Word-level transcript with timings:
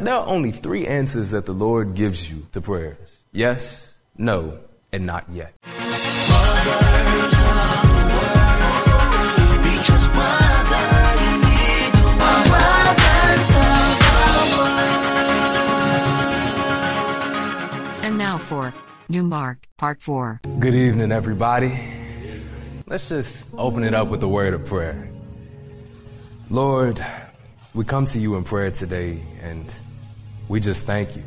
There 0.00 0.14
are 0.14 0.26
only 0.28 0.52
three 0.52 0.86
answers 0.86 1.32
that 1.32 1.44
the 1.44 1.50
Lord 1.52 1.94
gives 1.96 2.30
you 2.30 2.46
to 2.52 2.60
prayers 2.60 2.96
yes, 3.32 3.98
no, 4.16 4.60
and 4.92 5.04
not 5.06 5.24
yet. 5.28 5.52
And 18.04 18.16
now 18.16 18.38
for 18.38 18.72
New 19.08 19.24
Mark, 19.24 19.66
Part 19.78 20.00
4. 20.00 20.42
Good 20.60 20.76
evening, 20.76 21.10
everybody. 21.10 21.76
Let's 22.86 23.08
just 23.08 23.48
open 23.54 23.82
it 23.82 23.94
up 23.94 24.06
with 24.06 24.22
a 24.22 24.28
word 24.28 24.54
of 24.54 24.64
prayer. 24.64 25.10
Lord, 26.50 27.04
we 27.74 27.84
come 27.84 28.06
to 28.06 28.20
you 28.20 28.36
in 28.36 28.44
prayer 28.44 28.70
today 28.70 29.20
and 29.42 29.74
we 30.48 30.60
just 30.60 30.86
thank 30.86 31.14
you. 31.14 31.22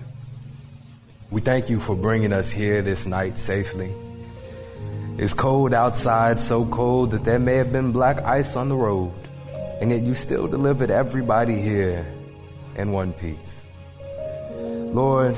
We 1.30 1.42
thank 1.42 1.70
you 1.70 1.80
for 1.80 1.96
bringing 1.96 2.34
us 2.34 2.52
here 2.52 2.82
this 2.82 3.06
night 3.06 3.38
safely. 3.38 3.92
It's 5.18 5.34
cold 5.34 5.74
outside, 5.74 6.40
so 6.40 6.66
cold 6.66 7.12
that 7.12 7.24
there 7.24 7.40
may 7.40 7.56
have 7.56 7.72
been 7.72 7.92
black 7.92 8.18
ice 8.24 8.56
on 8.56 8.70
the 8.70 8.76
road, 8.76 9.14
and 9.80 9.92
yet 9.92 10.02
you 10.02 10.14
still 10.16 10.48
delivered 10.48 10.90
everybody 10.90 11.62
here 11.62 12.06
in 12.76 12.92
one 12.92 13.14
piece. 13.14 13.64
Lord, 14.60 15.38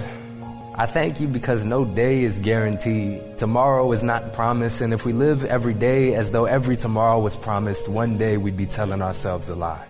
I 0.76 0.86
thank 0.86 1.20
you 1.20 1.28
because 1.28 1.66
no 1.66 1.86
day 1.86 2.24
is 2.24 2.40
guaranteed. 2.40 3.38
Tomorrow 3.38 3.92
is 3.92 4.04
not 4.04 4.34
promised, 4.34 4.80
and 4.82 4.94
if 4.94 5.06
we 5.06 5.12
live 5.14 5.44
every 5.46 5.74
day 5.74 6.16
as 6.16 6.32
though 6.32 6.46
every 6.46 6.78
tomorrow 6.78 7.20
was 7.20 7.36
promised, 7.36 7.90
one 7.90 8.18
day 8.18 8.38
we'd 8.38 8.58
be 8.58 8.66
telling 8.66 9.02
ourselves 9.02 9.50
a 9.50 9.56
lie. 9.56 9.86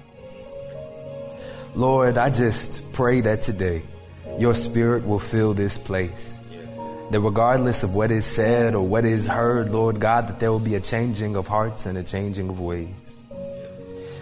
Lord, 1.75 2.19
I 2.19 2.29
just 2.29 2.93
pray 2.93 3.21
that 3.21 3.41
today 3.41 3.81
your 4.37 4.53
spirit 4.53 5.07
will 5.07 5.17
fill 5.17 5.55
this 5.55 5.75
place. 5.79 6.39
That 7.09 7.19
regardless 7.19 7.81
of 7.81 7.95
what 7.95 8.11
is 8.11 8.27
said 8.27 8.75
or 8.75 8.83
what 8.85 9.05
is 9.05 9.25
heard, 9.25 9.71
Lord 9.71 9.99
God, 9.99 10.27
that 10.27 10.39
there 10.39 10.51
will 10.51 10.59
be 10.59 10.75
a 10.75 10.79
changing 10.79 11.35
of 11.35 11.47
hearts 11.47 11.87
and 11.87 11.97
a 11.97 12.03
changing 12.03 12.49
of 12.49 12.59
ways. 12.59 13.23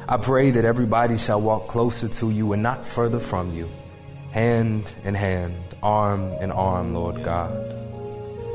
I 0.07 0.15
pray 0.15 0.51
that 0.51 0.63
everybody 0.63 1.17
shall 1.17 1.41
walk 1.41 1.67
closer 1.67 2.07
to 2.07 2.31
you 2.31 2.53
and 2.53 2.63
not 2.63 2.87
further 2.87 3.19
from 3.19 3.53
you, 3.53 3.69
hand 4.31 4.89
in 5.03 5.13
hand, 5.13 5.55
arm 5.83 6.31
in 6.39 6.51
arm, 6.51 6.93
Lord 6.93 7.21
God. 7.21 7.51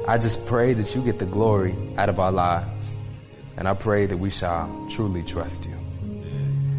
I 0.09 0.17
just 0.17 0.47
pray 0.47 0.73
that 0.73 0.95
you 0.95 1.03
get 1.03 1.19
the 1.19 1.25
glory 1.27 1.75
out 1.99 2.09
of 2.09 2.19
our 2.19 2.33
lives. 2.33 2.97
And 3.59 3.69
I 3.69 3.75
pray 3.75 4.07
that 4.07 4.17
we 4.17 4.31
shall 4.31 4.87
truly 4.91 5.23
trust 5.23 5.67
you. 5.67 5.77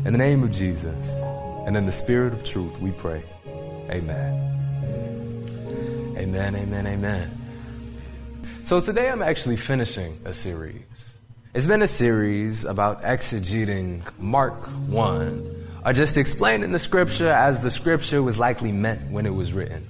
In 0.05 0.13
the 0.13 0.17
name 0.19 0.41
of 0.41 0.51
Jesus. 0.51 1.13
And 1.67 1.75
in 1.75 1.85
the 1.85 1.91
spirit 1.91 2.31
of 2.31 2.45
truth, 2.45 2.79
we 2.79 2.91
pray. 2.91 3.21
Amen. 3.91 5.43
Amen, 6.17 6.55
amen, 6.55 6.87
amen. 6.87 7.31
So 8.63 8.79
today 8.79 9.09
I'm 9.09 9.21
actually 9.21 9.57
finishing 9.57 10.17
a 10.23 10.33
series. 10.33 10.81
It's 11.53 11.65
been 11.65 11.81
a 11.81 11.85
series 11.87 12.63
about 12.63 13.03
exegeting 13.03 13.99
Mark 14.17 14.55
1, 14.87 15.67
or 15.85 15.91
just 15.91 16.17
explaining 16.17 16.71
the 16.71 16.79
scripture 16.79 17.29
as 17.29 17.59
the 17.59 17.69
scripture 17.69 18.23
was 18.23 18.39
likely 18.39 18.71
meant 18.71 19.11
when 19.11 19.25
it 19.25 19.33
was 19.33 19.51
written. 19.51 19.85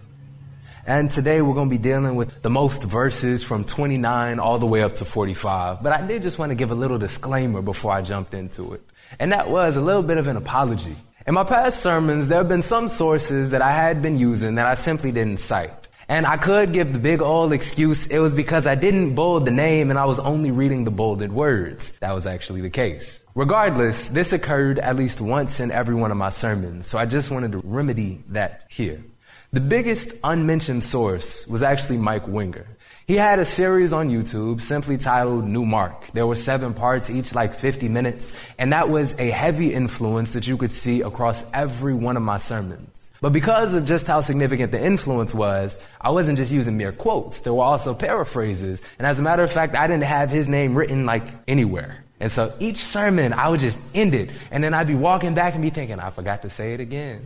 And 0.88 1.12
today 1.12 1.44
we're 1.44 1.54
going 1.54 1.70
to 1.70 1.76
be 1.76 1.78
dealing 1.78 2.16
with 2.16 2.42
the 2.42 2.50
most 2.50 2.86
verses 2.86 3.44
from 3.44 3.64
29 3.66 4.40
all 4.40 4.58
the 4.58 4.66
way 4.66 4.82
up 4.82 4.96
to 4.96 5.06
45. 5.06 5.84
But 5.84 5.92
I 5.94 6.08
did 6.08 6.24
just 6.24 6.40
want 6.40 6.50
to 6.50 6.56
give 6.56 6.72
a 6.72 6.76
little 6.76 6.98
disclaimer 6.98 7.62
before 7.62 7.92
I 7.92 8.02
jumped 8.02 8.34
into 8.34 8.74
it. 8.74 8.82
And 9.20 9.32
that 9.32 9.52
was 9.52 9.76
a 9.76 9.82
little 9.82 10.02
bit 10.02 10.18
of 10.18 10.26
an 10.26 10.38
apology. 10.38 10.96
In 11.28 11.34
my 11.34 11.44
past 11.44 11.82
sermons, 11.84 12.30
there 12.30 12.38
have 12.38 12.48
been 12.48 12.62
some 12.62 12.88
sources 12.88 13.50
that 13.50 13.62
I 13.62 13.74
had 13.74 14.02
been 14.02 14.18
using 14.18 14.56
that 14.56 14.66
I 14.66 14.76
simply 14.76 15.12
didn't 15.12 15.42
cite. 15.42 15.90
And 16.08 16.26
I 16.26 16.38
could 16.38 16.72
give 16.72 16.94
the 16.94 17.00
big 17.00 17.22
old 17.22 17.52
excuse 17.52 18.08
it 18.08 18.20
was 18.20 18.34
because 18.34 18.66
I 18.66 18.76
didn't 18.76 19.14
bold 19.14 19.44
the 19.44 19.52
name 19.52 19.90
and 19.90 20.00
I 20.00 20.06
was 20.06 20.22
only 20.22 20.52
reading 20.52 20.86
the 20.86 20.90
bolded 20.92 21.30
words. 21.34 22.00
That 22.00 22.16
was 22.16 22.26
actually 22.26 22.62
the 22.62 22.70
case. 22.70 23.26
Regardless, 23.36 24.08
this 24.08 24.32
occurred 24.32 24.80
at 24.80 24.96
least 24.96 25.20
once 25.20 25.60
in 25.60 25.70
every 25.70 25.96
one 25.96 26.12
of 26.12 26.18
my 26.18 26.30
sermons, 26.30 26.88
so 26.88 26.98
I 26.98 27.06
just 27.06 27.30
wanted 27.30 27.52
to 27.52 27.58
remedy 27.66 28.24
that 28.30 28.64
here. 28.70 29.04
The 29.52 29.60
biggest 29.60 30.14
unmentioned 30.24 30.86
source 30.86 31.46
was 31.46 31.62
actually 31.62 31.98
Mike 31.98 32.26
Winger. 32.30 32.68
He 33.08 33.16
had 33.16 33.40
a 33.40 33.46
series 33.46 33.94
on 33.94 34.10
YouTube 34.10 34.60
simply 34.60 34.98
titled 34.98 35.46
New 35.46 35.66
Mark. 35.66 36.08
There 36.12 36.28
were 36.28 36.36
seven 36.36 36.74
parts, 36.74 37.10
each 37.10 37.34
like 37.34 37.54
50 37.54 37.88
minutes, 37.88 38.34
and 38.58 38.74
that 38.74 38.90
was 38.90 39.18
a 39.18 39.30
heavy 39.30 39.74
influence 39.74 40.34
that 40.34 40.46
you 40.46 40.58
could 40.58 40.74
see 40.74 41.00
across 41.02 41.50
every 41.54 41.94
one 41.94 42.18
of 42.18 42.24
my 42.24 42.36
sermons. 42.36 43.10
But 43.22 43.32
because 43.32 43.74
of 43.74 43.86
just 43.86 44.08
how 44.08 44.20
significant 44.20 44.74
the 44.74 44.86
influence 44.86 45.34
was, 45.34 45.80
I 46.02 46.10
wasn't 46.12 46.38
just 46.38 46.52
using 46.52 46.76
mere 46.76 46.92
quotes. 46.92 47.40
There 47.40 47.54
were 47.54 47.64
also 47.64 47.94
paraphrases. 47.94 48.82
And 48.98 49.08
as 49.08 49.20
a 49.20 49.22
matter 49.22 49.42
of 49.42 49.54
fact, 49.54 49.74
I 49.78 49.88
didn't 49.88 50.04
have 50.04 50.30
his 50.30 50.50
name 50.50 50.76
written 50.78 51.06
like 51.06 51.24
anywhere. 51.48 52.04
And 52.20 52.30
so 52.30 52.54
each 52.60 52.76
sermon, 52.76 53.32
I 53.32 53.48
would 53.48 53.62
just 53.62 53.80
end 53.96 54.16
it. 54.16 54.32
And 54.52 54.62
then 54.62 54.74
I'd 54.74 54.86
be 54.86 54.96
walking 54.96 55.34
back 55.34 55.54
and 55.54 55.62
be 55.64 55.70
thinking, 55.70 55.98
I 55.98 56.10
forgot 56.10 56.42
to 56.42 56.50
say 56.50 56.74
it 56.74 56.82
again. 56.82 57.22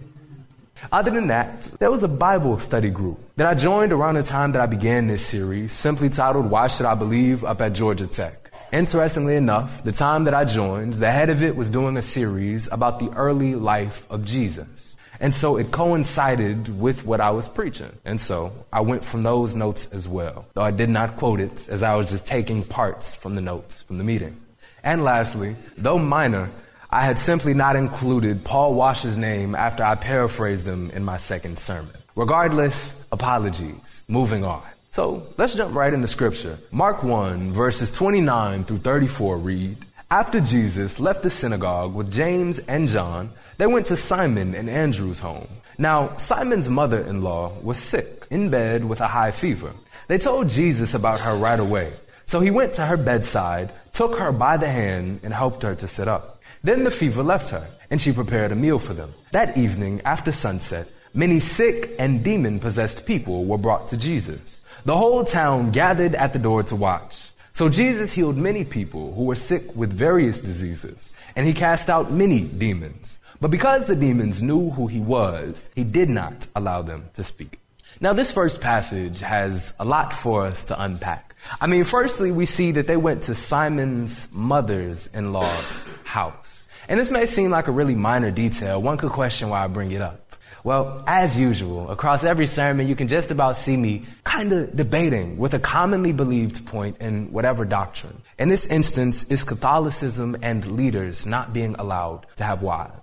Other 0.91 1.11
than 1.11 1.27
that, 1.27 1.63
there 1.79 1.91
was 1.91 2.03
a 2.03 2.07
Bible 2.07 2.59
study 2.59 2.89
group 2.89 3.19
that 3.35 3.47
I 3.47 3.53
joined 3.53 3.91
around 3.91 4.15
the 4.15 4.23
time 4.23 4.53
that 4.53 4.61
I 4.61 4.65
began 4.65 5.07
this 5.07 5.25
series, 5.25 5.71
simply 5.71 6.09
titled 6.09 6.49
Why 6.49 6.67
Should 6.67 6.85
I 6.85 6.95
Believe 6.95 7.43
up 7.43 7.61
at 7.61 7.73
Georgia 7.73 8.07
Tech. 8.07 8.51
Interestingly 8.73 9.35
enough, 9.35 9.83
the 9.83 9.91
time 9.91 10.23
that 10.23 10.33
I 10.33 10.45
joined, 10.45 10.95
the 10.95 11.11
head 11.11 11.29
of 11.29 11.43
it 11.43 11.55
was 11.55 11.69
doing 11.69 11.97
a 11.97 12.01
series 12.01 12.71
about 12.71 12.99
the 12.99 13.09
early 13.15 13.53
life 13.53 14.05
of 14.09 14.23
Jesus. 14.25 14.95
And 15.19 15.35
so 15.35 15.57
it 15.57 15.69
coincided 15.71 16.79
with 16.79 17.05
what 17.05 17.21
I 17.21 17.29
was 17.29 17.47
preaching. 17.47 17.91
And 18.05 18.19
so 18.19 18.51
I 18.73 18.81
went 18.81 19.03
from 19.03 19.21
those 19.21 19.55
notes 19.55 19.85
as 19.93 20.07
well, 20.07 20.45
though 20.55 20.63
I 20.63 20.71
did 20.71 20.89
not 20.89 21.17
quote 21.17 21.39
it 21.39 21.67
as 21.69 21.83
I 21.83 21.93
was 21.95 22.09
just 22.09 22.25
taking 22.25 22.63
parts 22.63 23.13
from 23.13 23.35
the 23.35 23.41
notes 23.41 23.81
from 23.81 23.97
the 23.99 24.03
meeting. 24.03 24.35
And 24.83 25.03
lastly, 25.03 25.55
though 25.77 25.99
minor, 25.99 26.49
I 26.93 27.05
had 27.05 27.17
simply 27.17 27.53
not 27.53 27.77
included 27.77 28.43
Paul 28.43 28.73
Washer's 28.73 29.17
name 29.17 29.55
after 29.55 29.81
I 29.81 29.95
paraphrased 29.95 30.65
them 30.65 30.91
in 30.91 31.05
my 31.05 31.15
second 31.15 31.57
sermon. 31.57 31.95
Regardless, 32.17 33.01
apologies. 33.13 34.01
Moving 34.09 34.43
on. 34.43 34.61
So 34.89 35.25
let's 35.37 35.55
jump 35.55 35.73
right 35.73 35.93
into 35.93 36.07
scripture. 36.07 36.59
Mark 36.69 37.01
1, 37.01 37.53
verses 37.53 37.93
29 37.93 38.65
through 38.65 38.79
34 38.79 39.37
read, 39.37 39.77
After 40.09 40.41
Jesus 40.41 40.99
left 40.99 41.23
the 41.23 41.29
synagogue 41.29 41.93
with 41.93 42.11
James 42.11 42.59
and 42.59 42.89
John, 42.89 43.29
they 43.57 43.67
went 43.67 43.85
to 43.85 43.95
Simon 43.95 44.53
and 44.53 44.69
Andrew's 44.69 45.19
home. 45.19 45.47
Now, 45.77 46.17
Simon's 46.17 46.67
mother 46.67 46.99
in 47.05 47.21
law 47.21 47.53
was 47.61 47.77
sick, 47.77 48.27
in 48.29 48.49
bed 48.49 48.83
with 48.83 48.99
a 48.99 49.07
high 49.07 49.31
fever. 49.31 49.71
They 50.09 50.17
told 50.17 50.49
Jesus 50.49 50.93
about 50.93 51.21
her 51.21 51.37
right 51.37 51.59
away. 51.61 51.93
So 52.25 52.41
he 52.41 52.51
went 52.51 52.73
to 52.75 52.85
her 52.85 52.97
bedside, 52.97 53.71
took 53.93 54.19
her 54.19 54.33
by 54.33 54.57
the 54.57 54.69
hand, 54.69 55.21
and 55.23 55.33
helped 55.33 55.63
her 55.63 55.75
to 55.75 55.87
sit 55.87 56.09
up. 56.09 56.30
Then 56.63 56.83
the 56.83 56.91
fever 56.91 57.23
left 57.23 57.49
her, 57.49 57.67
and 57.89 57.99
she 57.99 58.11
prepared 58.13 58.51
a 58.51 58.55
meal 58.55 58.77
for 58.77 58.93
them. 58.93 59.13
That 59.31 59.57
evening, 59.57 59.99
after 60.05 60.31
sunset, 60.31 60.87
many 61.13 61.39
sick 61.39 61.89
and 61.97 62.23
demon 62.23 62.59
possessed 62.59 63.05
people 63.07 63.45
were 63.45 63.57
brought 63.57 63.87
to 63.89 63.97
Jesus. 63.97 64.63
The 64.85 64.95
whole 64.95 65.23
town 65.25 65.71
gathered 65.71 66.13
at 66.13 66.33
the 66.33 66.39
door 66.39 66.61
to 66.63 66.75
watch. 66.75 67.31
So 67.53 67.67
Jesus 67.67 68.13
healed 68.13 68.37
many 68.37 68.63
people 68.63 69.11
who 69.15 69.23
were 69.23 69.35
sick 69.35 69.75
with 69.75 69.91
various 69.91 70.39
diseases, 70.39 71.13
and 71.35 71.47
he 71.47 71.53
cast 71.53 71.89
out 71.89 72.11
many 72.11 72.41
demons. 72.41 73.19
But 73.39 73.49
because 73.49 73.87
the 73.87 73.95
demons 73.95 74.43
knew 74.43 74.69
who 74.69 74.85
he 74.85 74.99
was, 74.99 75.71
he 75.73 75.83
did 75.83 76.09
not 76.09 76.45
allow 76.55 76.83
them 76.83 77.09
to 77.15 77.23
speak. 77.23 77.57
Now, 77.99 78.13
this 78.13 78.31
first 78.31 78.61
passage 78.61 79.19
has 79.19 79.73
a 79.79 79.85
lot 79.85 80.13
for 80.13 80.45
us 80.45 80.65
to 80.65 80.79
unpack. 80.79 81.30
I 81.59 81.67
mean, 81.67 81.83
firstly, 81.83 82.31
we 82.31 82.45
see 82.45 82.71
that 82.73 82.87
they 82.87 82.97
went 82.97 83.23
to 83.23 83.35
Simon's 83.35 84.27
mother's 84.31 85.07
in 85.07 85.31
law's 85.31 85.85
house. 86.03 86.67
And 86.87 86.99
this 86.99 87.11
may 87.11 87.25
seem 87.25 87.51
like 87.51 87.67
a 87.67 87.71
really 87.71 87.95
minor 87.95 88.31
detail. 88.31 88.81
One 88.81 88.97
could 88.97 89.11
question 89.11 89.49
why 89.49 89.63
I 89.63 89.67
bring 89.67 89.91
it 89.91 90.01
up. 90.01 90.35
Well, 90.63 91.03
as 91.07 91.39
usual, 91.39 91.89
across 91.89 92.23
every 92.23 92.45
sermon, 92.45 92.87
you 92.87 92.95
can 92.95 93.07
just 93.07 93.31
about 93.31 93.57
see 93.57 93.75
me 93.75 94.05
kind 94.23 94.51
of 94.51 94.75
debating 94.75 95.37
with 95.39 95.55
a 95.55 95.59
commonly 95.59 96.11
believed 96.11 96.65
point 96.67 96.97
in 96.99 97.31
whatever 97.31 97.65
doctrine. 97.65 98.21
In 98.37 98.47
this 98.49 98.71
instance, 98.71 99.31
is 99.31 99.43
Catholicism 99.43 100.37
and 100.43 100.73
leaders 100.77 101.25
not 101.25 101.51
being 101.53 101.75
allowed 101.79 102.27
to 102.35 102.43
have 102.43 102.61
wives. 102.61 102.93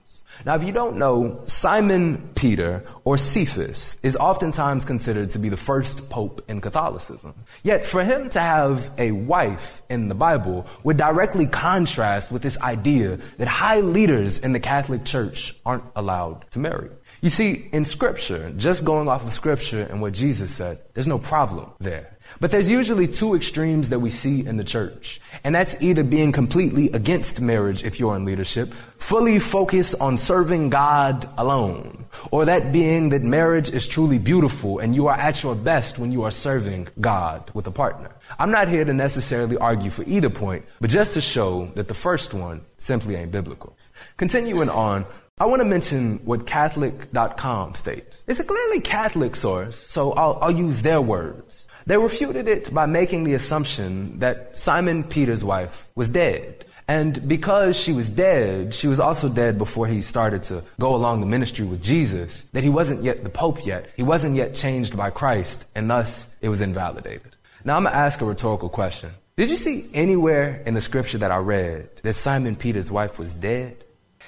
Now, 0.47 0.55
if 0.55 0.63
you 0.65 0.73
don't 0.73 0.97
know, 0.97 1.41
Simon 1.47 2.31
Peter 2.35 2.85
or 3.05 3.19
Cephas 3.19 4.01
is 4.03 4.17
oftentimes 4.17 4.85
considered 4.85 5.31
to 5.31 5.39
be 5.39 5.49
the 5.49 5.57
first 5.57 6.11
pope 6.11 6.45
in 6.49 6.61
Catholicism. 6.61 7.35
Yet, 7.63 7.85
for 7.85 8.05
him 8.05 8.31
to 8.31 8.41
have 8.41 8.91
a 8.99 9.11
wife 9.11 9.83
in 9.89 10.09
the 10.09 10.15
Bible 10.15 10.67
would 10.85 10.97
directly 10.97 11.47
contrast 11.47 12.31
with 12.31 12.43
this 12.43 12.61
idea 12.61 13.19
that 13.39 13.49
high 13.49 13.81
leaders 13.81 14.39
in 14.39 14.53
the 14.53 14.61
Catholic 14.61 15.05
Church 15.05 15.55
aren't 15.67 15.85
allowed 15.97 16.49
to 16.53 16.59
marry. 16.59 16.91
You 17.21 17.31
see, 17.31 17.67
in 17.73 17.85
Scripture, 17.85 18.53
just 18.57 18.85
going 18.85 19.09
off 19.09 19.27
of 19.27 19.33
Scripture 19.33 19.83
and 19.83 20.01
what 20.01 20.13
Jesus 20.13 20.53
said, 20.55 20.79
there's 20.95 21.09
no 21.09 21.19
problem 21.19 21.71
there. 21.81 22.18
But 22.41 22.51
there's 22.51 22.71
usually 22.71 23.09
two 23.09 23.35
extremes 23.35 23.89
that 23.89 23.99
we 24.01 24.11
see 24.11 24.45
in 24.45 24.57
the 24.57 24.65
church. 24.65 25.21
And 25.45 25.55
that's 25.55 25.81
either 25.83 26.03
being 26.05 26.31
completely 26.33 26.91
against 26.93 27.41
marriage 27.41 27.85
if 27.85 27.99
you're 27.99 28.15
in 28.17 28.25
leadership, 28.25 28.69
fully 28.97 29.39
focused 29.39 30.01
on 30.01 30.17
serving 30.17 30.71
God 30.71 31.29
alone, 31.39 32.05
or 32.31 32.45
that 32.45 32.73
being 32.73 33.09
that 33.11 33.23
marriage 33.23 33.71
is 33.71 33.87
truly 33.87 34.19
beautiful 34.19 34.79
and 34.79 34.95
you 34.95 35.07
are 35.09 35.17
at 35.17 35.43
your 35.43 35.55
best 35.55 35.99
when 35.99 36.13
you 36.13 36.23
are 36.23 36.31
serving 36.31 36.89
God 37.01 37.51
with 37.55 37.67
a 37.67 37.71
partner. 37.71 38.11
I'm 38.39 38.51
not 38.51 38.69
here 38.69 38.85
to 38.85 38.93
necessarily 38.93 39.57
argue 39.57 39.91
for 39.91 40.05
either 40.05 40.31
point, 40.31 40.65
but 40.81 40.91
just 40.91 41.15
to 41.15 41.21
show 41.21 41.71
that 41.75 41.89
the 41.89 41.95
first 41.95 42.35
one 42.35 42.61
simply 42.77 43.17
ain't 43.17 43.33
biblical. 43.33 43.77
Continuing 44.17 44.69
on, 44.69 45.07
I 45.41 45.47
want 45.47 45.61
to 45.61 45.65
mention 45.65 46.19
what 46.25 46.47
Catholic.com 46.47 47.75
states. 47.75 48.25
It's 48.27 48.41
a 48.41 48.45
clearly 48.45 48.81
Catholic 48.81 49.37
source, 49.37 49.79
so 49.79 50.13
I'll, 50.13 50.39
I'll 50.43 50.51
use 50.57 50.83
their 50.83 51.01
words. 51.01 51.68
They 51.89 51.97
refuted 51.97 52.49
it 52.49 52.65
by 52.81 52.85
making 52.85 53.25
the 53.25 53.33
assumption 53.33 53.93
that 54.19 54.37
Simon 54.55 55.03
Peter's 55.05 55.43
wife 55.43 55.87
was 55.95 56.11
dead. 56.11 56.67
And 56.87 57.27
because 57.27 57.77
she 57.77 57.93
was 57.95 58.11
dead, 58.11 58.75
she 58.75 58.87
was 58.89 59.01
also 59.01 59.31
dead 59.31 59.57
before 59.57 59.87
he 59.87 60.03
started 60.03 60.43
to 60.51 60.63
go 60.79 60.95
along 60.95 61.17
the 61.21 61.27
ministry 61.37 61.65
with 61.65 61.83
Jesus, 61.83 62.43
that 62.53 62.63
he 62.63 62.69
wasn't 62.69 63.03
yet 63.03 63.25
the 63.25 63.31
Pope 63.31 63.65
yet. 63.65 63.89
He 63.97 64.03
wasn't 64.03 64.35
yet 64.37 64.55
changed 64.55 64.99
by 64.99 65.09
Christ, 65.09 65.67
and 65.75 65.89
thus 65.89 66.29
it 66.43 66.51
was 66.51 66.61
invalidated. 66.61 67.35
Now 67.65 67.77
I'm 67.79 67.85
going 67.85 67.95
to 67.95 67.99
ask 67.99 68.21
a 68.21 68.27
rhetorical 68.27 68.69
question. 68.69 69.09
Did 69.39 69.49
you 69.51 69.57
see 69.57 69.89
anywhere 69.95 70.63
in 70.67 70.75
the 70.75 70.83
scripture 70.83 71.17
that 71.25 71.31
I 71.31 71.39
read 71.39 71.89
that 72.03 72.13
Simon 72.13 72.55
Peter's 72.55 72.91
wife 72.91 73.19
was 73.19 73.33
dead? 73.33 73.79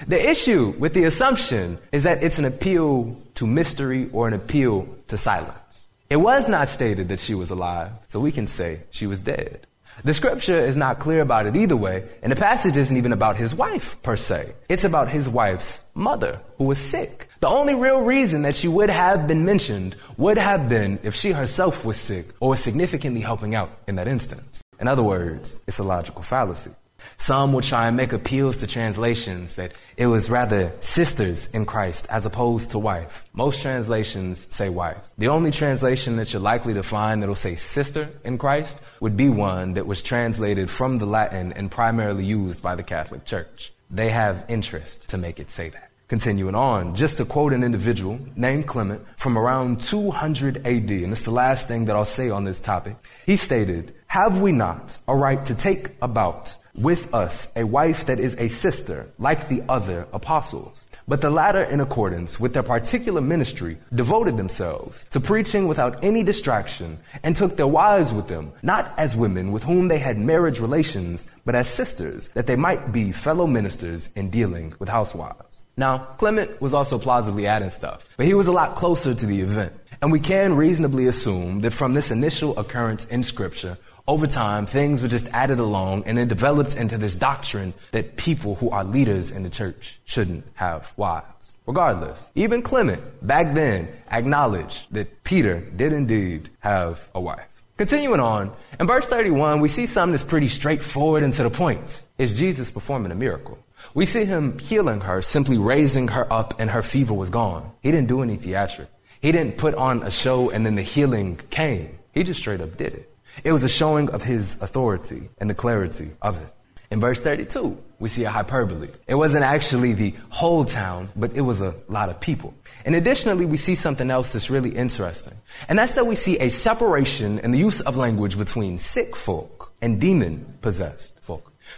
The 0.08 0.20
issue 0.30 0.72
with 0.78 0.94
the 0.94 1.04
assumption 1.04 1.76
is 1.92 2.04
that 2.04 2.22
it's 2.22 2.38
an 2.38 2.46
appeal 2.46 3.20
to 3.34 3.46
mystery 3.46 4.08
or 4.14 4.26
an 4.28 4.32
appeal 4.32 4.88
to 5.08 5.18
silence. 5.18 5.69
It 6.10 6.16
was 6.16 6.48
not 6.48 6.68
stated 6.68 7.06
that 7.10 7.20
she 7.20 7.36
was 7.36 7.50
alive, 7.50 7.92
so 8.08 8.18
we 8.18 8.32
can 8.32 8.48
say 8.48 8.80
she 8.90 9.06
was 9.06 9.20
dead. 9.20 9.68
The 10.02 10.12
scripture 10.12 10.58
is 10.58 10.76
not 10.76 10.98
clear 10.98 11.20
about 11.20 11.46
it 11.46 11.54
either 11.54 11.76
way, 11.76 12.02
and 12.20 12.32
the 12.32 12.36
passage 12.36 12.76
isn't 12.76 12.96
even 12.96 13.12
about 13.12 13.36
his 13.36 13.54
wife 13.54 13.94
per 14.02 14.16
se. 14.16 14.52
It's 14.68 14.82
about 14.82 15.08
his 15.08 15.28
wife's 15.28 15.84
mother, 15.94 16.40
who 16.58 16.64
was 16.64 16.80
sick. 16.80 17.28
The 17.38 17.46
only 17.46 17.76
real 17.76 18.00
reason 18.00 18.42
that 18.42 18.56
she 18.56 18.66
would 18.66 18.90
have 18.90 19.28
been 19.28 19.44
mentioned 19.44 19.94
would 20.16 20.36
have 20.36 20.68
been 20.68 20.98
if 21.04 21.14
she 21.14 21.30
herself 21.30 21.84
was 21.84 21.96
sick 21.96 22.26
or 22.40 22.48
was 22.48 22.60
significantly 22.60 23.20
helping 23.20 23.54
out 23.54 23.70
in 23.86 23.94
that 23.94 24.08
instance. 24.08 24.62
In 24.80 24.88
other 24.88 25.04
words, 25.04 25.62
it's 25.68 25.78
a 25.78 25.84
logical 25.84 26.22
fallacy. 26.22 26.72
Some 27.16 27.52
would 27.52 27.64
try 27.64 27.88
and 27.88 27.96
make 27.96 28.12
appeals 28.12 28.58
to 28.58 28.66
translations 28.66 29.54
that 29.54 29.72
it 29.96 30.06
was 30.06 30.30
rather 30.30 30.72
sisters 30.80 31.50
in 31.54 31.66
Christ 31.66 32.06
as 32.10 32.26
opposed 32.26 32.70
to 32.72 32.78
wife. 32.78 33.24
Most 33.32 33.62
translations 33.62 34.46
say 34.54 34.68
wife. 34.68 34.98
The 35.18 35.28
only 35.28 35.50
translation 35.50 36.16
that 36.16 36.32
you're 36.32 36.42
likely 36.42 36.74
to 36.74 36.82
find 36.82 37.22
that'll 37.22 37.34
say 37.34 37.56
sister 37.56 38.08
in 38.24 38.38
Christ 38.38 38.80
would 39.00 39.16
be 39.16 39.28
one 39.28 39.74
that 39.74 39.86
was 39.86 40.02
translated 40.02 40.70
from 40.70 40.96
the 40.98 41.06
Latin 41.06 41.52
and 41.52 41.70
primarily 41.70 42.24
used 42.24 42.62
by 42.62 42.74
the 42.74 42.82
Catholic 42.82 43.24
Church. 43.24 43.72
They 43.90 44.10
have 44.10 44.44
interest 44.48 45.08
to 45.10 45.18
make 45.18 45.40
it 45.40 45.50
say 45.50 45.70
that. 45.70 45.88
Continuing 46.06 46.56
on, 46.56 46.96
just 46.96 47.18
to 47.18 47.24
quote 47.24 47.52
an 47.52 47.62
individual 47.62 48.18
named 48.34 48.66
Clement 48.66 49.00
from 49.16 49.38
around 49.38 49.80
200 49.80 50.66
AD, 50.66 50.90
and 50.90 51.12
it's 51.12 51.22
the 51.22 51.30
last 51.30 51.68
thing 51.68 51.84
that 51.84 51.94
I'll 51.94 52.04
say 52.04 52.30
on 52.30 52.42
this 52.42 52.60
topic, 52.60 52.96
he 53.26 53.36
stated, 53.36 53.94
Have 54.08 54.40
we 54.40 54.50
not 54.50 54.98
a 55.06 55.14
right 55.14 55.44
to 55.46 55.54
take 55.54 55.90
about 56.02 56.52
with 56.74 57.12
us 57.14 57.52
a 57.56 57.64
wife 57.64 58.06
that 58.06 58.20
is 58.20 58.36
a 58.38 58.48
sister, 58.48 59.06
like 59.18 59.48
the 59.48 59.62
other 59.68 60.06
apostles. 60.12 60.86
But 61.08 61.22
the 61.22 61.30
latter, 61.30 61.64
in 61.64 61.80
accordance 61.80 62.38
with 62.38 62.52
their 62.54 62.62
particular 62.62 63.20
ministry, 63.20 63.78
devoted 63.92 64.36
themselves 64.36 65.04
to 65.10 65.18
preaching 65.18 65.66
without 65.66 66.04
any 66.04 66.22
distraction 66.22 66.98
and 67.24 67.34
took 67.34 67.56
their 67.56 67.66
wives 67.66 68.12
with 68.12 68.28
them, 68.28 68.52
not 68.62 68.94
as 68.96 69.16
women 69.16 69.50
with 69.50 69.64
whom 69.64 69.88
they 69.88 69.98
had 69.98 70.18
marriage 70.18 70.60
relations, 70.60 71.28
but 71.44 71.56
as 71.56 71.68
sisters, 71.68 72.28
that 72.38 72.46
they 72.46 72.54
might 72.54 72.92
be 72.92 73.10
fellow 73.10 73.46
ministers 73.48 74.12
in 74.12 74.30
dealing 74.30 74.72
with 74.78 74.88
housewives. 74.88 75.64
Now, 75.76 75.98
Clement 76.18 76.60
was 76.60 76.74
also 76.74 76.98
plausibly 76.98 77.46
adding 77.46 77.70
stuff, 77.70 78.06
but 78.16 78.26
he 78.26 78.34
was 78.34 78.46
a 78.46 78.52
lot 78.52 78.76
closer 78.76 79.12
to 79.12 79.26
the 79.26 79.40
event. 79.40 79.72
And 80.02 80.12
we 80.12 80.20
can 80.20 80.54
reasonably 80.54 81.08
assume 81.08 81.60
that 81.62 81.72
from 81.72 81.92
this 81.94 82.10
initial 82.10 82.56
occurrence 82.58 83.04
in 83.06 83.22
Scripture, 83.22 83.76
over 84.10 84.26
time, 84.26 84.66
things 84.66 85.02
were 85.02 85.08
just 85.08 85.28
added 85.28 85.60
along 85.60 86.02
and 86.04 86.18
it 86.18 86.26
developed 86.26 86.74
into 86.76 86.98
this 86.98 87.14
doctrine 87.14 87.72
that 87.92 88.16
people 88.16 88.56
who 88.56 88.68
are 88.70 88.82
leaders 88.82 89.30
in 89.30 89.44
the 89.44 89.48
church 89.50 90.00
shouldn't 90.04 90.44
have 90.54 90.92
wives. 90.96 91.58
Regardless, 91.64 92.28
even 92.34 92.60
Clement 92.60 93.00
back 93.24 93.54
then 93.54 93.86
acknowledged 94.10 94.82
that 94.92 95.22
Peter 95.22 95.60
did 95.76 95.92
indeed 95.92 96.50
have 96.58 97.08
a 97.14 97.20
wife. 97.20 97.46
Continuing 97.78 98.18
on, 98.18 98.52
in 98.80 98.86
verse 98.88 99.06
31, 99.06 99.60
we 99.60 99.68
see 99.68 99.86
something 99.86 100.10
that's 100.10 100.24
pretty 100.24 100.48
straightforward 100.48 101.22
and 101.22 101.32
to 101.34 101.44
the 101.44 101.48
point. 101.50 102.02
It's 102.18 102.36
Jesus 102.36 102.68
performing 102.68 103.12
a 103.12 103.14
miracle. 103.14 103.60
We 103.94 104.06
see 104.06 104.24
him 104.24 104.58
healing 104.58 105.02
her, 105.02 105.22
simply 105.22 105.56
raising 105.56 106.08
her 106.08 106.30
up, 106.32 106.58
and 106.58 106.68
her 106.68 106.82
fever 106.82 107.14
was 107.14 107.30
gone. 107.30 107.70
He 107.80 107.92
didn't 107.92 108.08
do 108.08 108.22
any 108.22 108.36
theatric. 108.36 108.88
He 109.22 109.30
didn't 109.30 109.56
put 109.56 109.74
on 109.76 110.02
a 110.02 110.10
show 110.10 110.50
and 110.50 110.66
then 110.66 110.74
the 110.74 110.82
healing 110.82 111.38
came. 111.50 111.96
He 112.12 112.24
just 112.24 112.40
straight 112.40 112.60
up 112.60 112.76
did 112.76 112.94
it. 112.94 113.06
It 113.44 113.52
was 113.52 113.64
a 113.64 113.68
showing 113.68 114.10
of 114.10 114.22
his 114.22 114.60
authority 114.62 115.28
and 115.38 115.48
the 115.48 115.54
clarity 115.54 116.10
of 116.20 116.36
it. 116.40 116.48
In 116.90 117.00
verse 117.00 117.20
32, 117.20 117.78
we 118.00 118.08
see 118.08 118.24
a 118.24 118.30
hyperbole. 118.30 118.88
It 119.06 119.14
wasn't 119.14 119.44
actually 119.44 119.92
the 119.92 120.14
whole 120.28 120.64
town, 120.64 121.08
but 121.14 121.32
it 121.34 121.40
was 121.42 121.60
a 121.60 121.72
lot 121.88 122.08
of 122.08 122.18
people. 122.18 122.52
And 122.84 122.96
additionally, 122.96 123.46
we 123.46 123.56
see 123.56 123.76
something 123.76 124.10
else 124.10 124.32
that's 124.32 124.50
really 124.50 124.70
interesting. 124.70 125.34
And 125.68 125.78
that's 125.78 125.94
that 125.94 126.06
we 126.06 126.16
see 126.16 126.36
a 126.38 126.48
separation 126.48 127.38
in 127.38 127.52
the 127.52 127.58
use 127.58 127.80
of 127.80 127.96
language 127.96 128.36
between 128.36 128.76
sick 128.76 129.14
folk 129.14 129.72
and 129.80 130.00
demon 130.00 130.58
possessed. 130.62 131.19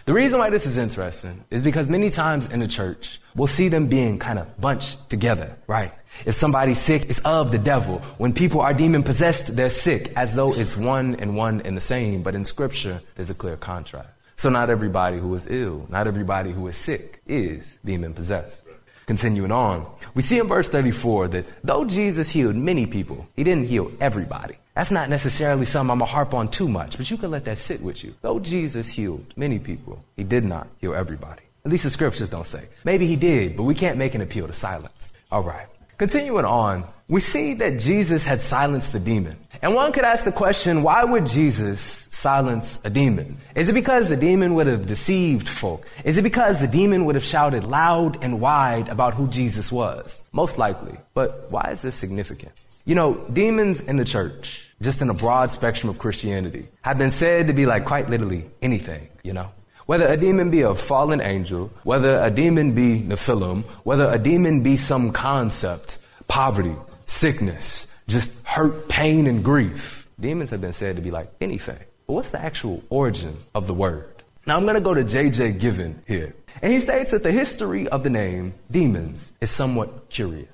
The 0.04 0.14
reason 0.14 0.38
why 0.38 0.50
this 0.50 0.66
is 0.66 0.76
interesting 0.78 1.44
is 1.50 1.62
because 1.62 1.88
many 1.88 2.10
times 2.10 2.46
in 2.50 2.60
the 2.60 2.68
church, 2.68 3.20
we'll 3.34 3.46
see 3.46 3.68
them 3.68 3.86
being 3.86 4.18
kind 4.18 4.38
of 4.38 4.60
bunched 4.60 5.08
together, 5.10 5.56
right? 5.66 5.92
If 6.26 6.34
somebody's 6.34 6.78
sick, 6.78 7.02
it's 7.02 7.20
of 7.20 7.52
the 7.52 7.58
devil. 7.58 7.98
When 8.18 8.32
people 8.32 8.60
are 8.60 8.74
demon 8.74 9.02
possessed, 9.02 9.54
they're 9.56 9.70
sick 9.70 10.12
as 10.16 10.34
though 10.34 10.52
it's 10.54 10.76
one 10.76 11.16
and 11.16 11.36
one 11.36 11.62
and 11.62 11.76
the 11.76 11.80
same. 11.80 12.22
But 12.22 12.34
in 12.34 12.44
scripture, 12.44 13.00
there's 13.14 13.30
a 13.30 13.34
clear 13.34 13.56
contrast. 13.56 14.08
So 14.36 14.48
not 14.50 14.70
everybody 14.70 15.18
who 15.18 15.32
is 15.34 15.46
ill, 15.48 15.86
not 15.88 16.06
everybody 16.08 16.50
who 16.52 16.66
is 16.66 16.76
sick 16.76 17.20
is 17.26 17.76
demon 17.84 18.12
possessed. 18.12 18.60
Continuing 19.06 19.52
on, 19.52 19.86
we 20.14 20.22
see 20.22 20.38
in 20.38 20.48
verse 20.48 20.68
34 20.68 21.28
that 21.28 21.44
though 21.64 21.84
Jesus 21.84 22.30
healed 22.30 22.56
many 22.56 22.86
people, 22.86 23.26
he 23.36 23.44
didn't 23.44 23.66
heal 23.68 23.90
everybody. 24.00 24.54
That's 24.74 24.90
not 24.90 25.10
necessarily 25.10 25.66
something 25.66 25.90
I'm 25.90 25.98
going 25.98 26.08
to 26.08 26.12
harp 26.14 26.32
on 26.32 26.48
too 26.48 26.66
much, 26.66 26.96
but 26.96 27.10
you 27.10 27.16
can 27.18 27.30
let 27.30 27.44
that 27.44 27.58
sit 27.58 27.82
with 27.82 28.02
you. 28.02 28.14
Though 28.22 28.38
Jesus 28.40 28.88
healed 28.88 29.26
many 29.36 29.58
people, 29.58 30.02
he 30.16 30.24
did 30.24 30.44
not 30.44 30.66
heal 30.80 30.94
everybody. 30.94 31.42
At 31.64 31.70
least 31.70 31.84
the 31.84 31.90
scriptures 31.90 32.30
don't 32.30 32.46
say. 32.46 32.64
Maybe 32.84 33.06
he 33.06 33.14
did, 33.14 33.56
but 33.56 33.64
we 33.64 33.74
can't 33.74 33.98
make 33.98 34.14
an 34.14 34.22
appeal 34.22 34.46
to 34.46 34.52
silence. 34.54 35.12
All 35.30 35.42
right. 35.42 35.66
Continuing 35.98 36.46
on, 36.46 36.84
we 37.06 37.20
see 37.20 37.52
that 37.54 37.78
Jesus 37.78 38.24
had 38.24 38.40
silenced 38.40 38.92
the 38.94 38.98
demon. 38.98 39.36
And 39.60 39.74
one 39.74 39.92
could 39.92 40.04
ask 40.04 40.24
the 40.24 40.32
question, 40.32 40.82
why 40.82 41.04
would 41.04 41.26
Jesus 41.26 42.08
silence 42.10 42.80
a 42.82 42.90
demon? 42.90 43.36
Is 43.54 43.68
it 43.68 43.74
because 43.74 44.08
the 44.08 44.16
demon 44.16 44.54
would 44.54 44.66
have 44.66 44.86
deceived 44.86 45.48
folk? 45.50 45.86
Is 46.04 46.16
it 46.16 46.22
because 46.22 46.60
the 46.62 46.66
demon 46.66 47.04
would 47.04 47.14
have 47.14 47.24
shouted 47.24 47.64
loud 47.64 48.24
and 48.24 48.40
wide 48.40 48.88
about 48.88 49.12
who 49.14 49.28
Jesus 49.28 49.70
was? 49.70 50.26
Most 50.32 50.56
likely. 50.56 50.96
But 51.12 51.48
why 51.50 51.68
is 51.70 51.82
this 51.82 51.94
significant? 51.94 52.52
You 52.84 52.96
know, 52.96 53.14
demons 53.32 53.80
in 53.80 53.96
the 53.96 54.04
church, 54.04 54.68
just 54.80 55.02
in 55.02 55.08
a 55.08 55.14
broad 55.14 55.52
spectrum 55.52 55.88
of 55.88 56.00
Christianity, 56.00 56.66
have 56.82 56.98
been 56.98 57.10
said 57.12 57.46
to 57.46 57.52
be 57.52 57.64
like 57.64 57.84
quite 57.84 58.10
literally 58.10 58.46
anything, 58.60 59.06
you 59.22 59.32
know? 59.32 59.52
Whether 59.86 60.06
a 60.06 60.16
demon 60.16 60.50
be 60.50 60.62
a 60.62 60.74
fallen 60.74 61.20
angel, 61.20 61.70
whether 61.84 62.18
a 62.20 62.28
demon 62.30 62.72
be 62.74 62.98
Nephilim, 63.00 63.62
whether 63.84 64.10
a 64.10 64.18
demon 64.18 64.62
be 64.64 64.76
some 64.76 65.12
concept, 65.12 65.98
poverty, 66.26 66.74
sickness, 67.04 67.86
just 68.08 68.44
hurt, 68.46 68.88
pain, 68.88 69.28
and 69.28 69.44
grief. 69.44 70.08
Demons 70.18 70.50
have 70.50 70.60
been 70.60 70.72
said 70.72 70.96
to 70.96 71.02
be 71.02 71.12
like 71.12 71.30
anything. 71.40 71.78
But 72.08 72.14
what's 72.14 72.32
the 72.32 72.40
actual 72.40 72.82
origin 72.90 73.36
of 73.54 73.68
the 73.68 73.74
word? 73.74 74.24
Now 74.44 74.56
I'm 74.56 74.64
going 74.64 74.74
to 74.74 74.80
go 74.80 74.92
to 74.94 75.04
J.J. 75.04 75.52
Given 75.52 76.02
here. 76.08 76.34
And 76.60 76.72
he 76.72 76.80
states 76.80 77.12
that 77.12 77.22
the 77.22 77.30
history 77.30 77.86
of 77.88 78.02
the 78.02 78.10
name 78.10 78.54
demons 78.72 79.32
is 79.40 79.50
somewhat 79.52 80.08
curious. 80.08 80.48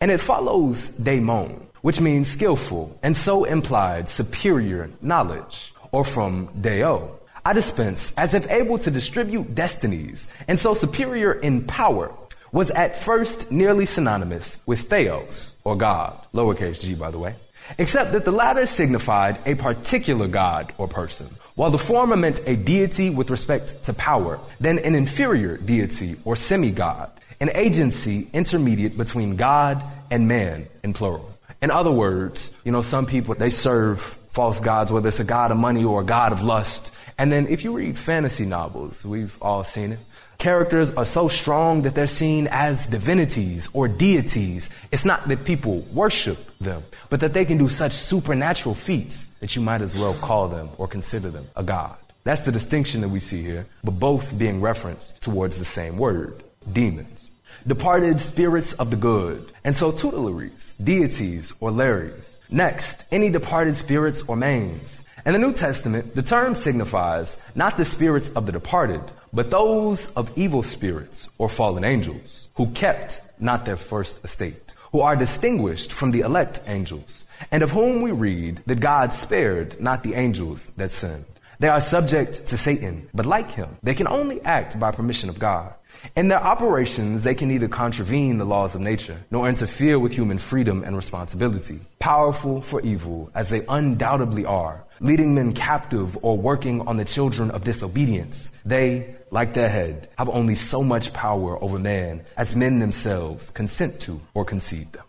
And 0.00 0.10
it 0.10 0.18
follows 0.20 0.88
daemon, 0.90 1.66
which 1.82 2.00
means 2.00 2.28
skillful, 2.28 2.98
and 3.02 3.16
so 3.16 3.44
implied 3.44 4.08
superior 4.08 4.90
knowledge, 5.00 5.72
or 5.92 6.04
from 6.04 6.48
deo. 6.60 7.18
I 7.44 7.52
dispense 7.52 8.12
as 8.18 8.34
if 8.34 8.50
able 8.50 8.78
to 8.78 8.90
distribute 8.90 9.54
destinies, 9.54 10.32
and 10.48 10.58
so 10.58 10.74
superior 10.74 11.32
in 11.32 11.62
power, 11.64 12.10
was 12.52 12.70
at 12.72 12.96
first 13.02 13.52
nearly 13.52 13.86
synonymous 13.86 14.62
with 14.66 14.82
theos, 14.88 15.56
or 15.64 15.76
God, 15.76 16.26
lowercase 16.32 16.80
g 16.80 16.94
by 16.94 17.10
the 17.10 17.18
way, 17.18 17.34
except 17.76 18.12
that 18.12 18.24
the 18.24 18.32
latter 18.32 18.66
signified 18.66 19.38
a 19.46 19.54
particular 19.54 20.26
God 20.26 20.72
or 20.78 20.88
person, 20.88 21.28
while 21.56 21.70
the 21.70 21.78
former 21.78 22.16
meant 22.16 22.40
a 22.46 22.56
deity 22.56 23.10
with 23.10 23.30
respect 23.30 23.84
to 23.84 23.92
power, 23.94 24.38
then 24.58 24.78
an 24.80 24.94
inferior 24.94 25.56
deity 25.56 26.16
or 26.24 26.34
semi-god 26.36 27.10
an 27.40 27.50
agency 27.54 28.28
intermediate 28.32 28.96
between 28.96 29.36
God 29.36 29.82
and 30.10 30.26
man 30.28 30.66
in 30.82 30.92
plural. 30.92 31.32
In 31.62 31.70
other 31.70 31.90
words, 31.92 32.54
you 32.64 32.72
know, 32.72 32.82
some 32.82 33.06
people, 33.06 33.34
they 33.34 33.50
serve 33.50 34.00
false 34.00 34.60
gods, 34.60 34.92
whether 34.92 35.08
it's 35.08 35.20
a 35.20 35.24
god 35.24 35.50
of 35.50 35.56
money 35.56 35.82
or 35.84 36.02
a 36.02 36.04
god 36.04 36.32
of 36.32 36.42
lust. 36.42 36.92
And 37.18 37.32
then 37.32 37.46
if 37.48 37.64
you 37.64 37.74
read 37.76 37.96
fantasy 37.98 38.44
novels, 38.44 39.04
we've 39.04 39.36
all 39.40 39.64
seen 39.64 39.92
it. 39.92 39.98
Characters 40.38 40.94
are 40.94 41.06
so 41.06 41.28
strong 41.28 41.82
that 41.82 41.94
they're 41.94 42.06
seen 42.06 42.46
as 42.50 42.88
divinities 42.88 43.70
or 43.72 43.88
deities. 43.88 44.68
It's 44.92 45.06
not 45.06 45.26
that 45.28 45.46
people 45.46 45.78
worship 45.92 46.36
them, 46.58 46.82
but 47.08 47.20
that 47.20 47.32
they 47.32 47.46
can 47.46 47.56
do 47.56 47.68
such 47.68 47.92
supernatural 47.92 48.74
feats 48.74 49.26
that 49.40 49.56
you 49.56 49.62
might 49.62 49.80
as 49.80 49.98
well 49.98 50.12
call 50.14 50.48
them 50.48 50.68
or 50.76 50.86
consider 50.88 51.30
them 51.30 51.48
a 51.56 51.62
god. 51.62 51.96
That's 52.24 52.42
the 52.42 52.52
distinction 52.52 53.00
that 53.00 53.08
we 53.08 53.18
see 53.20 53.42
here, 53.42 53.66
but 53.82 53.92
both 53.92 54.36
being 54.36 54.60
referenced 54.60 55.22
towards 55.22 55.56
the 55.58 55.64
same 55.64 55.96
word, 55.96 56.42
demons 56.70 57.25
departed 57.66 58.20
spirits 58.20 58.72
of 58.74 58.90
the 58.90 58.96
good, 58.96 59.52
and 59.64 59.76
so 59.76 59.90
tutelaries, 59.90 60.74
deities, 60.84 61.52
or 61.60 61.70
lares. 61.72 62.38
Next, 62.48 63.04
any 63.10 63.28
departed 63.28 63.74
spirits 63.74 64.22
or 64.28 64.36
manes. 64.36 65.02
In 65.24 65.32
the 65.32 65.40
New 65.40 65.52
Testament, 65.52 66.14
the 66.14 66.22
term 66.22 66.54
signifies 66.54 67.38
not 67.56 67.76
the 67.76 67.84
spirits 67.84 68.28
of 68.36 68.46
the 68.46 68.52
departed, 68.52 69.02
but 69.32 69.50
those 69.50 70.12
of 70.14 70.30
evil 70.38 70.62
spirits 70.62 71.28
or 71.38 71.48
fallen 71.48 71.82
angels, 71.82 72.48
who 72.54 72.68
kept 72.70 73.20
not 73.40 73.64
their 73.64 73.76
first 73.76 74.24
estate, 74.24 74.74
who 74.92 75.00
are 75.00 75.16
distinguished 75.16 75.92
from 75.92 76.12
the 76.12 76.20
elect 76.20 76.60
angels, 76.68 77.26
and 77.50 77.64
of 77.64 77.72
whom 77.72 78.00
we 78.00 78.12
read 78.12 78.60
that 78.66 78.78
God 78.78 79.12
spared 79.12 79.80
not 79.80 80.04
the 80.04 80.14
angels 80.14 80.68
that 80.74 80.92
sinned. 80.92 81.24
They 81.58 81.68
are 81.68 81.80
subject 81.80 82.46
to 82.48 82.56
Satan, 82.56 83.08
but 83.12 83.26
like 83.26 83.50
him, 83.50 83.76
they 83.82 83.94
can 83.96 84.06
only 84.06 84.40
act 84.42 84.78
by 84.78 84.92
permission 84.92 85.28
of 85.28 85.40
God. 85.40 85.72
In 86.16 86.28
their 86.28 86.42
operations, 86.42 87.22
they 87.22 87.34
can 87.34 87.48
neither 87.48 87.68
contravene 87.68 88.38
the 88.38 88.46
laws 88.46 88.74
of 88.74 88.80
nature 88.80 89.18
nor 89.30 89.48
interfere 89.48 89.98
with 89.98 90.12
human 90.12 90.38
freedom 90.38 90.82
and 90.84 90.96
responsibility. 90.96 91.80
Powerful 91.98 92.60
for 92.62 92.80
evil, 92.82 93.30
as 93.34 93.48
they 93.48 93.64
undoubtedly 93.68 94.44
are, 94.44 94.84
leading 95.00 95.34
men 95.34 95.52
captive 95.52 96.16
or 96.22 96.36
working 96.36 96.80
on 96.86 96.96
the 96.96 97.04
children 97.04 97.50
of 97.50 97.64
disobedience, 97.64 98.56
they, 98.64 99.14
like 99.30 99.54
their 99.54 99.68
head, 99.68 100.08
have 100.18 100.28
only 100.28 100.54
so 100.54 100.82
much 100.82 101.12
power 101.12 101.62
over 101.62 101.78
man 101.78 102.22
as 102.36 102.56
men 102.56 102.78
themselves 102.78 103.50
consent 103.50 104.00
to 104.00 104.20
or 104.34 104.44
concede 104.44 104.92
them. 104.92 105.02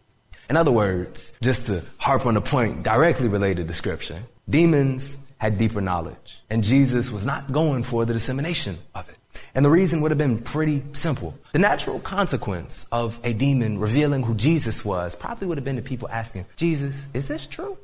In 0.49 0.55
other 0.57 0.71
words, 0.71 1.33
just 1.41 1.65
to 1.65 1.83
harp 1.97 2.25
on 2.25 2.37
a 2.37 2.41
point 2.41 2.83
directly 2.83 3.27
related 3.27 3.67
to 3.67 3.73
Scripture, 3.73 4.19
demons 4.49 5.25
had 5.39 5.57
deeper 5.57 5.81
knowledge, 5.81 6.41
and 6.49 6.63
Jesus 6.63 7.11
was 7.11 7.25
not 7.25 7.51
going 7.51 7.83
for 7.83 8.05
the 8.05 8.13
dissemination 8.13 8.77
of 8.95 9.07
it. 9.09 9.15
And 9.57 9.65
the 9.65 9.71
reason 9.71 10.01
would 10.01 10.11
have 10.11 10.19
been 10.19 10.37
pretty 10.37 10.83
simple. 10.93 11.33
The 11.51 11.57
natural 11.57 11.99
consequence 11.99 12.85
of 12.91 13.19
a 13.23 13.33
demon 13.33 13.79
revealing 13.79 14.21
who 14.21 14.35
Jesus 14.35 14.85
was 14.85 15.15
probably 15.15 15.47
would 15.47 15.57
have 15.57 15.65
been 15.65 15.77
the 15.77 15.81
people 15.81 16.07
asking, 16.11 16.45
Jesus, 16.57 17.07
is 17.15 17.27
this 17.27 17.47
true? 17.47 17.75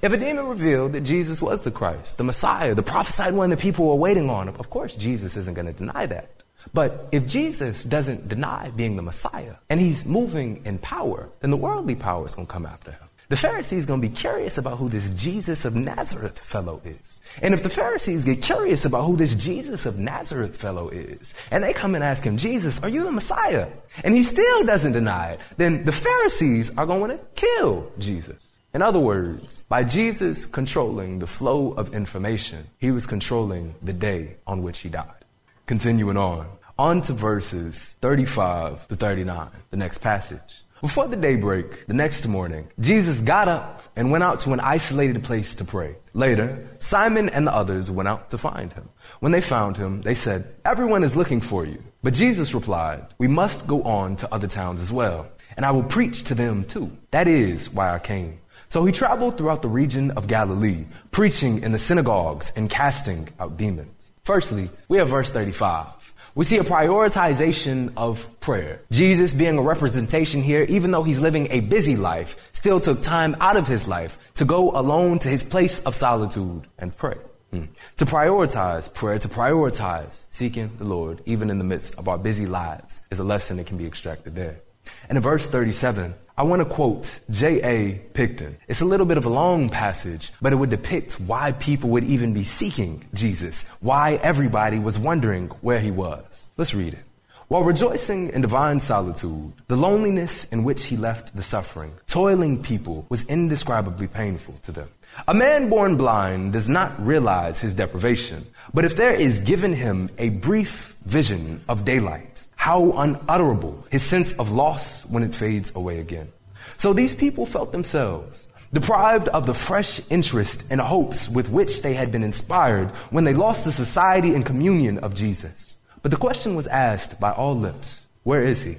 If 0.00 0.12
a 0.12 0.16
demon 0.16 0.46
revealed 0.46 0.92
that 0.92 1.00
Jesus 1.00 1.42
was 1.42 1.64
the 1.64 1.72
Christ, 1.72 2.18
the 2.18 2.22
Messiah, 2.22 2.76
the 2.76 2.84
prophesied 2.84 3.34
one 3.34 3.50
that 3.50 3.58
people 3.58 3.88
were 3.88 3.96
waiting 3.96 4.30
on, 4.30 4.48
of 4.48 4.70
course 4.70 4.94
Jesus 4.94 5.36
isn't 5.36 5.54
going 5.54 5.66
to 5.66 5.72
deny 5.72 6.06
that. 6.06 6.30
But 6.72 7.08
if 7.10 7.26
Jesus 7.26 7.82
doesn't 7.82 8.28
deny 8.28 8.70
being 8.76 8.94
the 8.94 9.02
Messiah 9.02 9.56
and 9.68 9.80
he's 9.80 10.06
moving 10.06 10.62
in 10.64 10.78
power, 10.78 11.28
then 11.40 11.50
the 11.50 11.56
worldly 11.56 11.96
power 11.96 12.24
is 12.24 12.36
going 12.36 12.46
to 12.46 12.52
come 12.52 12.66
after 12.66 12.92
him. 12.92 13.02
The 13.28 13.36
Pharisees 13.36 13.86
going 13.86 14.00
to 14.00 14.08
be 14.08 14.14
curious 14.14 14.56
about 14.56 14.78
who 14.78 14.88
this 14.88 15.10
Jesus 15.10 15.64
of 15.64 15.74
Nazareth 15.74 16.38
fellow 16.38 16.80
is. 16.84 17.18
And 17.42 17.54
if 17.54 17.62
the 17.64 17.68
Pharisees 17.68 18.24
get 18.24 18.40
curious 18.40 18.84
about 18.84 19.02
who 19.02 19.16
this 19.16 19.34
Jesus 19.34 19.84
of 19.84 19.98
Nazareth 19.98 20.56
fellow 20.56 20.88
is, 20.90 21.34
and 21.50 21.64
they 21.64 21.72
come 21.72 21.96
and 21.96 22.04
ask 22.04 22.22
him, 22.22 22.36
Jesus, 22.36 22.78
are 22.80 22.88
you 22.88 23.02
the 23.02 23.10
Messiah? 23.10 23.66
And 24.04 24.14
he 24.14 24.22
still 24.22 24.64
doesn't 24.64 24.92
deny 24.92 25.32
it, 25.32 25.40
then 25.56 25.84
the 25.84 25.90
Pharisees 25.90 26.78
are 26.78 26.86
going 26.86 27.10
to 27.10 27.18
kill 27.34 27.90
Jesus. 27.98 28.46
In 28.72 28.80
other 28.80 29.00
words, 29.00 29.62
by 29.68 29.82
Jesus 29.82 30.46
controlling 30.46 31.18
the 31.18 31.26
flow 31.26 31.72
of 31.72 31.92
information, 31.94 32.68
he 32.78 32.92
was 32.92 33.06
controlling 33.06 33.74
the 33.82 33.92
day 33.92 34.36
on 34.46 34.62
which 34.62 34.80
he 34.80 34.88
died. 34.88 35.24
Continuing 35.66 36.16
on, 36.16 36.46
on 36.78 37.02
to 37.02 37.12
verses 37.12 37.96
35 38.00 38.86
to 38.86 38.94
39, 38.94 39.48
the 39.72 39.76
next 39.76 39.98
passage. 39.98 40.62
Before 40.82 41.06
the 41.08 41.16
daybreak, 41.16 41.86
the 41.86 41.94
next 41.94 42.26
morning, 42.26 42.68
Jesus 42.80 43.22
got 43.22 43.48
up 43.48 43.82
and 43.96 44.10
went 44.10 44.22
out 44.22 44.40
to 44.40 44.52
an 44.52 44.60
isolated 44.60 45.24
place 45.24 45.54
to 45.54 45.64
pray. 45.64 45.96
Later, 46.12 46.68
Simon 46.80 47.30
and 47.30 47.46
the 47.46 47.54
others 47.54 47.90
went 47.90 48.10
out 48.10 48.28
to 48.30 48.36
find 48.36 48.74
him. 48.74 48.90
When 49.20 49.32
they 49.32 49.40
found 49.40 49.78
him, 49.78 50.02
they 50.02 50.14
said, 50.14 50.44
Everyone 50.66 51.02
is 51.02 51.16
looking 51.16 51.40
for 51.40 51.64
you. 51.64 51.82
But 52.02 52.12
Jesus 52.12 52.52
replied, 52.52 53.06
We 53.16 53.26
must 53.26 53.66
go 53.66 53.82
on 53.84 54.16
to 54.16 54.34
other 54.34 54.46
towns 54.48 54.82
as 54.82 54.92
well, 54.92 55.26
and 55.56 55.64
I 55.64 55.70
will 55.70 55.82
preach 55.82 56.24
to 56.24 56.34
them 56.34 56.64
too. 56.64 56.94
That 57.10 57.26
is 57.26 57.70
why 57.72 57.94
I 57.94 57.98
came. 57.98 58.40
So 58.68 58.84
he 58.84 58.92
traveled 58.92 59.38
throughout 59.38 59.62
the 59.62 59.68
region 59.68 60.10
of 60.10 60.26
Galilee, 60.26 60.84
preaching 61.10 61.62
in 61.62 61.72
the 61.72 61.78
synagogues 61.78 62.52
and 62.54 62.68
casting 62.68 63.30
out 63.40 63.56
demons. 63.56 64.10
Firstly, 64.24 64.68
we 64.88 64.98
have 64.98 65.08
verse 65.08 65.30
35 65.30 65.95
we 66.36 66.44
see 66.44 66.58
a 66.58 66.62
prioritization 66.64 67.92
of 67.96 68.28
prayer. 68.40 68.82
Jesus 68.90 69.32
being 69.32 69.56
a 69.56 69.62
representation 69.62 70.42
here, 70.42 70.64
even 70.64 70.90
though 70.90 71.02
he's 71.02 71.18
living 71.18 71.48
a 71.50 71.60
busy 71.60 71.96
life, 71.96 72.36
still 72.52 72.78
took 72.78 73.02
time 73.02 73.34
out 73.40 73.56
of 73.56 73.66
his 73.66 73.88
life 73.88 74.18
to 74.34 74.44
go 74.44 74.70
alone 74.72 75.18
to 75.20 75.30
his 75.30 75.42
place 75.42 75.82
of 75.86 75.94
solitude 75.94 76.66
and 76.78 76.94
pray. 76.94 77.16
Hmm. 77.52 77.64
To 77.96 78.04
prioritize 78.04 78.92
prayer, 78.92 79.18
to 79.18 79.28
prioritize 79.28 80.26
seeking 80.28 80.76
the 80.76 80.84
Lord, 80.84 81.22
even 81.24 81.48
in 81.48 81.56
the 81.56 81.64
midst 81.64 81.96
of 81.98 82.06
our 82.06 82.18
busy 82.18 82.44
lives, 82.46 83.00
is 83.10 83.18
a 83.18 83.24
lesson 83.24 83.56
that 83.56 83.66
can 83.66 83.78
be 83.78 83.86
extracted 83.86 84.34
there. 84.34 84.60
And 85.08 85.16
in 85.16 85.22
verse 85.22 85.48
37, 85.48 86.14
I 86.38 86.42
want 86.42 86.60
to 86.60 86.66
quote 86.68 87.18
J.A. 87.30 87.94
Picton. 88.12 88.58
It's 88.68 88.82
a 88.82 88.84
little 88.84 89.06
bit 89.06 89.16
of 89.16 89.24
a 89.24 89.28
long 89.30 89.70
passage, 89.70 90.30
but 90.40 90.52
it 90.52 90.56
would 90.56 90.68
depict 90.68 91.18
why 91.18 91.52
people 91.52 91.88
would 91.90 92.04
even 92.04 92.34
be 92.34 92.44
seeking 92.44 93.04
Jesus, 93.14 93.68
why 93.80 94.20
everybody 94.22 94.78
was 94.78 94.98
wondering 94.98 95.46
where 95.64 95.80
he 95.80 95.90
was. 95.90 96.25
Let's 96.58 96.74
read 96.74 96.94
it. 96.94 97.00
While 97.48 97.64
rejoicing 97.64 98.30
in 98.30 98.40
divine 98.40 98.80
solitude, 98.80 99.52
the 99.68 99.76
loneliness 99.76 100.44
in 100.50 100.64
which 100.64 100.86
he 100.86 100.96
left 100.96 101.36
the 101.36 101.42
suffering, 101.42 101.92
toiling 102.06 102.62
people 102.62 103.04
was 103.10 103.24
indescribably 103.28 104.06
painful 104.08 104.54
to 104.62 104.72
them. 104.72 104.88
A 105.28 105.34
man 105.34 105.68
born 105.68 105.98
blind 105.98 106.54
does 106.54 106.70
not 106.70 106.96
realize 107.04 107.60
his 107.60 107.74
deprivation, 107.74 108.46
but 108.72 108.86
if 108.86 108.96
there 108.96 109.12
is 109.12 109.42
given 109.42 109.74
him 109.74 110.08
a 110.16 110.30
brief 110.30 110.96
vision 111.04 111.60
of 111.68 111.84
daylight, 111.84 112.44
how 112.56 112.90
unutterable 112.92 113.84
his 113.90 114.02
sense 114.02 114.32
of 114.38 114.50
loss 114.50 115.04
when 115.04 115.22
it 115.22 115.34
fades 115.34 115.70
away 115.76 115.98
again. 116.00 116.32
So 116.78 116.94
these 116.94 117.14
people 117.14 117.44
felt 117.44 117.70
themselves 117.70 118.48
deprived 118.72 119.28
of 119.28 119.44
the 119.44 119.54
fresh 119.54 120.00
interest 120.08 120.66
and 120.70 120.80
hopes 120.80 121.28
with 121.28 121.50
which 121.50 121.82
they 121.82 121.92
had 121.92 122.10
been 122.10 122.22
inspired 122.24 122.90
when 123.12 123.24
they 123.24 123.34
lost 123.34 123.66
the 123.66 123.72
society 123.72 124.34
and 124.34 124.44
communion 124.44 124.96
of 125.00 125.14
Jesus. 125.14 125.75
But 126.06 126.10
the 126.12 126.26
question 126.28 126.54
was 126.54 126.68
asked 126.68 127.18
by 127.18 127.32
all 127.32 127.58
lips 127.58 128.06
Where 128.22 128.44
is 128.44 128.62
he? 128.62 128.76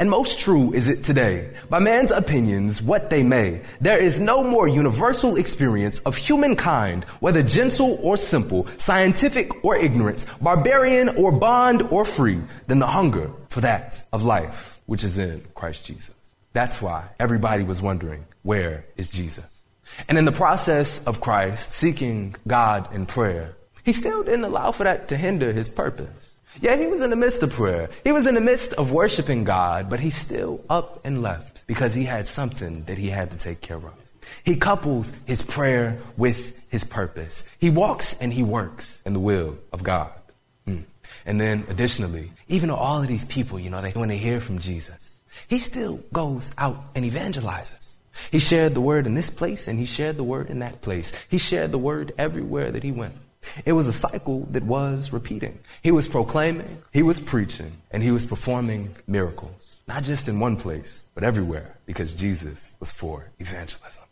And 0.00 0.10
most 0.10 0.40
true 0.40 0.72
is 0.74 0.88
it 0.88 1.04
today, 1.04 1.50
by 1.70 1.78
man's 1.78 2.10
opinions, 2.10 2.82
what 2.82 3.08
they 3.08 3.22
may, 3.22 3.60
there 3.80 3.98
is 3.98 4.20
no 4.20 4.42
more 4.42 4.66
universal 4.66 5.36
experience 5.36 6.00
of 6.00 6.16
humankind, 6.16 7.04
whether 7.20 7.40
gentle 7.44 7.96
or 8.02 8.16
simple, 8.16 8.66
scientific 8.78 9.64
or 9.64 9.76
ignorant, 9.76 10.26
barbarian 10.40 11.10
or 11.10 11.30
bond 11.30 11.82
or 11.82 12.04
free, 12.04 12.40
than 12.66 12.80
the 12.80 12.86
hunger 12.98 13.30
for 13.48 13.60
that 13.60 14.04
of 14.12 14.24
life 14.24 14.80
which 14.86 15.04
is 15.04 15.18
in 15.18 15.44
Christ 15.54 15.86
Jesus. 15.86 16.18
That's 16.52 16.82
why 16.82 17.04
everybody 17.20 17.62
was 17.62 17.80
wondering, 17.80 18.24
where 18.42 18.84
is 18.96 19.08
Jesus? 19.10 19.60
And 20.08 20.18
in 20.18 20.24
the 20.24 20.32
process 20.44 21.04
of 21.06 21.20
Christ 21.20 21.70
seeking 21.74 22.34
God 22.48 22.92
in 22.92 23.06
prayer, 23.06 23.54
he 23.84 23.92
still 23.92 24.24
didn't 24.24 24.42
allow 24.46 24.72
for 24.72 24.82
that 24.82 25.06
to 25.10 25.16
hinder 25.16 25.52
his 25.52 25.68
purpose. 25.68 26.32
Yeah, 26.60 26.76
he 26.76 26.86
was 26.86 27.00
in 27.00 27.10
the 27.10 27.16
midst 27.16 27.42
of 27.42 27.52
prayer. 27.52 27.90
He 28.04 28.12
was 28.12 28.26
in 28.26 28.34
the 28.34 28.40
midst 28.40 28.72
of 28.74 28.92
worshiping 28.92 29.44
God, 29.44 29.90
but 29.90 30.00
he's 30.00 30.16
still 30.16 30.64
up 30.70 31.00
and 31.04 31.22
left 31.22 31.66
because 31.66 31.94
he 31.94 32.04
had 32.04 32.26
something 32.26 32.84
that 32.84 32.96
he 32.98 33.10
had 33.10 33.30
to 33.32 33.36
take 33.36 33.60
care 33.60 33.76
of. 33.76 33.92
He 34.42 34.56
couples 34.56 35.12
his 35.26 35.42
prayer 35.42 35.98
with 36.16 36.54
his 36.68 36.84
purpose. 36.84 37.48
He 37.58 37.70
walks 37.70 38.18
and 38.20 38.32
he 38.32 38.42
works 38.42 39.00
in 39.04 39.12
the 39.12 39.20
will 39.20 39.58
of 39.72 39.82
God. 39.82 40.10
Hmm. 40.64 40.80
And 41.26 41.40
then 41.40 41.66
additionally, 41.68 42.32
even 42.48 42.68
though 42.70 42.76
all 42.76 43.02
of 43.02 43.08
these 43.08 43.24
people, 43.24 43.58
you 43.60 43.70
know, 43.70 43.82
they, 43.82 43.90
when 43.92 44.08
they 44.08 44.18
hear 44.18 44.40
from 44.40 44.58
Jesus, 44.58 45.20
he 45.48 45.58
still 45.58 46.00
goes 46.12 46.54
out 46.58 46.82
and 46.94 47.04
evangelizes. 47.04 47.96
He 48.32 48.38
shared 48.38 48.72
the 48.74 48.80
word 48.80 49.06
in 49.06 49.12
this 49.14 49.28
place 49.30 49.68
and 49.68 49.78
he 49.78 49.84
shared 49.84 50.16
the 50.16 50.24
word 50.24 50.48
in 50.50 50.60
that 50.60 50.80
place. 50.82 51.12
He 51.28 51.36
shared 51.38 51.70
the 51.70 51.78
word 51.78 52.12
everywhere 52.18 52.72
that 52.72 52.82
he 52.82 52.90
went. 52.90 53.14
It 53.64 53.72
was 53.72 53.86
a 53.88 53.92
cycle 53.92 54.46
that 54.50 54.62
was 54.64 55.12
repeating. 55.12 55.60
He 55.82 55.90
was 55.90 56.08
proclaiming, 56.08 56.82
he 56.92 57.02
was 57.02 57.20
preaching, 57.20 57.72
and 57.90 58.02
he 58.02 58.10
was 58.10 58.26
performing 58.26 58.94
miracles. 59.06 59.76
Not 59.86 60.02
just 60.04 60.28
in 60.28 60.40
one 60.40 60.56
place, 60.56 61.04
but 61.14 61.24
everywhere, 61.24 61.76
because 61.86 62.14
Jesus 62.14 62.74
was 62.80 62.90
for 62.90 63.30
evangelism. 63.38 64.02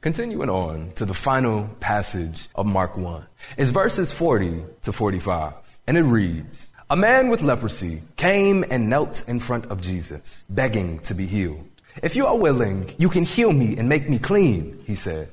Continuing 0.00 0.50
on 0.50 0.92
to 0.96 1.04
the 1.06 1.14
final 1.14 1.66
passage 1.80 2.48
of 2.54 2.66
Mark 2.66 2.96
1 2.96 3.24
is 3.56 3.70
verses 3.70 4.12
40 4.12 4.62
to 4.82 4.92
45, 4.92 5.54
and 5.86 5.96
it 5.96 6.02
reads, 6.02 6.70
A 6.90 6.96
man 6.96 7.28
with 7.28 7.40
leprosy 7.42 8.02
came 8.16 8.64
and 8.70 8.88
knelt 8.88 9.26
in 9.28 9.40
front 9.40 9.64
of 9.66 9.80
Jesus, 9.80 10.44
begging 10.50 10.98
to 11.00 11.14
be 11.14 11.26
healed. 11.26 11.66
If 12.02 12.16
you 12.16 12.26
are 12.26 12.36
willing, 12.36 12.92
you 12.98 13.08
can 13.08 13.24
heal 13.24 13.52
me 13.52 13.78
and 13.78 13.88
make 13.88 14.10
me 14.10 14.18
clean, 14.18 14.82
he 14.84 14.94
said. 14.94 15.30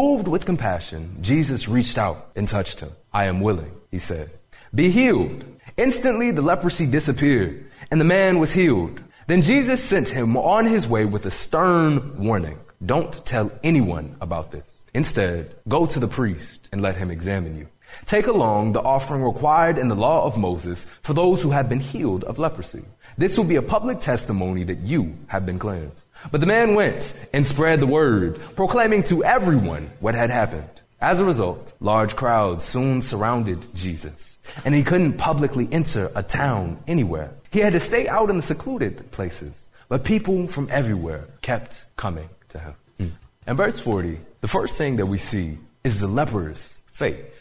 Moved 0.00 0.26
with 0.26 0.46
compassion, 0.46 1.18
Jesus 1.20 1.68
reached 1.68 1.98
out 1.98 2.30
and 2.34 2.48
touched 2.48 2.80
him. 2.80 2.88
I 3.12 3.26
am 3.26 3.40
willing, 3.42 3.72
he 3.90 3.98
said. 3.98 4.30
Be 4.74 4.88
healed. 4.90 5.44
Instantly 5.76 6.30
the 6.30 6.40
leprosy 6.40 6.86
disappeared 6.90 7.68
and 7.90 8.00
the 8.00 8.10
man 8.18 8.38
was 8.38 8.54
healed. 8.54 9.02
Then 9.26 9.42
Jesus 9.42 9.84
sent 9.84 10.08
him 10.08 10.34
on 10.38 10.64
his 10.64 10.88
way 10.88 11.04
with 11.04 11.26
a 11.26 11.30
stern 11.30 12.24
warning. 12.26 12.58
Don't 12.86 13.12
tell 13.26 13.52
anyone 13.62 14.16
about 14.22 14.50
this. 14.50 14.86
Instead, 14.94 15.56
go 15.68 15.84
to 15.84 16.00
the 16.00 16.08
priest 16.08 16.70
and 16.72 16.80
let 16.80 16.96
him 16.96 17.10
examine 17.10 17.54
you. 17.58 17.68
Take 18.06 18.28
along 18.28 18.72
the 18.72 18.80
offering 18.80 19.22
required 19.22 19.76
in 19.76 19.88
the 19.88 20.02
law 20.08 20.24
of 20.24 20.38
Moses 20.38 20.86
for 21.02 21.12
those 21.12 21.42
who 21.42 21.50
have 21.50 21.68
been 21.68 21.80
healed 21.80 22.24
of 22.24 22.38
leprosy. 22.38 22.82
This 23.18 23.36
will 23.36 23.44
be 23.44 23.56
a 23.56 23.68
public 23.76 24.00
testimony 24.00 24.64
that 24.64 24.78
you 24.78 25.18
have 25.26 25.44
been 25.44 25.58
cleansed. 25.58 26.02
But 26.30 26.40
the 26.40 26.46
man 26.46 26.74
went 26.74 27.18
and 27.32 27.46
spread 27.46 27.80
the 27.80 27.86
word, 27.86 28.40
proclaiming 28.54 29.02
to 29.04 29.24
everyone 29.24 29.90
what 30.00 30.14
had 30.14 30.30
happened. 30.30 30.68
As 31.00 31.18
a 31.18 31.24
result, 31.24 31.72
large 31.80 32.14
crowds 32.14 32.64
soon 32.64 33.02
surrounded 33.02 33.66
Jesus, 33.74 34.38
and 34.64 34.72
he 34.74 34.84
couldn't 34.84 35.14
publicly 35.14 35.68
enter 35.72 36.10
a 36.14 36.22
town 36.22 36.78
anywhere. 36.86 37.30
He 37.50 37.58
had 37.58 37.72
to 37.72 37.80
stay 37.80 38.06
out 38.08 38.30
in 38.30 38.36
the 38.36 38.42
secluded 38.42 39.10
places, 39.10 39.68
but 39.88 40.04
people 40.04 40.46
from 40.46 40.68
everywhere 40.70 41.24
kept 41.42 41.86
coming 41.96 42.28
to 42.50 42.58
him. 42.60 42.74
In 43.00 43.10
hmm. 43.48 43.54
verse 43.56 43.80
40, 43.80 44.18
the 44.42 44.48
first 44.48 44.76
thing 44.78 44.94
that 44.96 45.06
we 45.06 45.18
see 45.18 45.58
is 45.82 45.98
the 45.98 46.06
leper's 46.06 46.80
faith. 46.86 47.31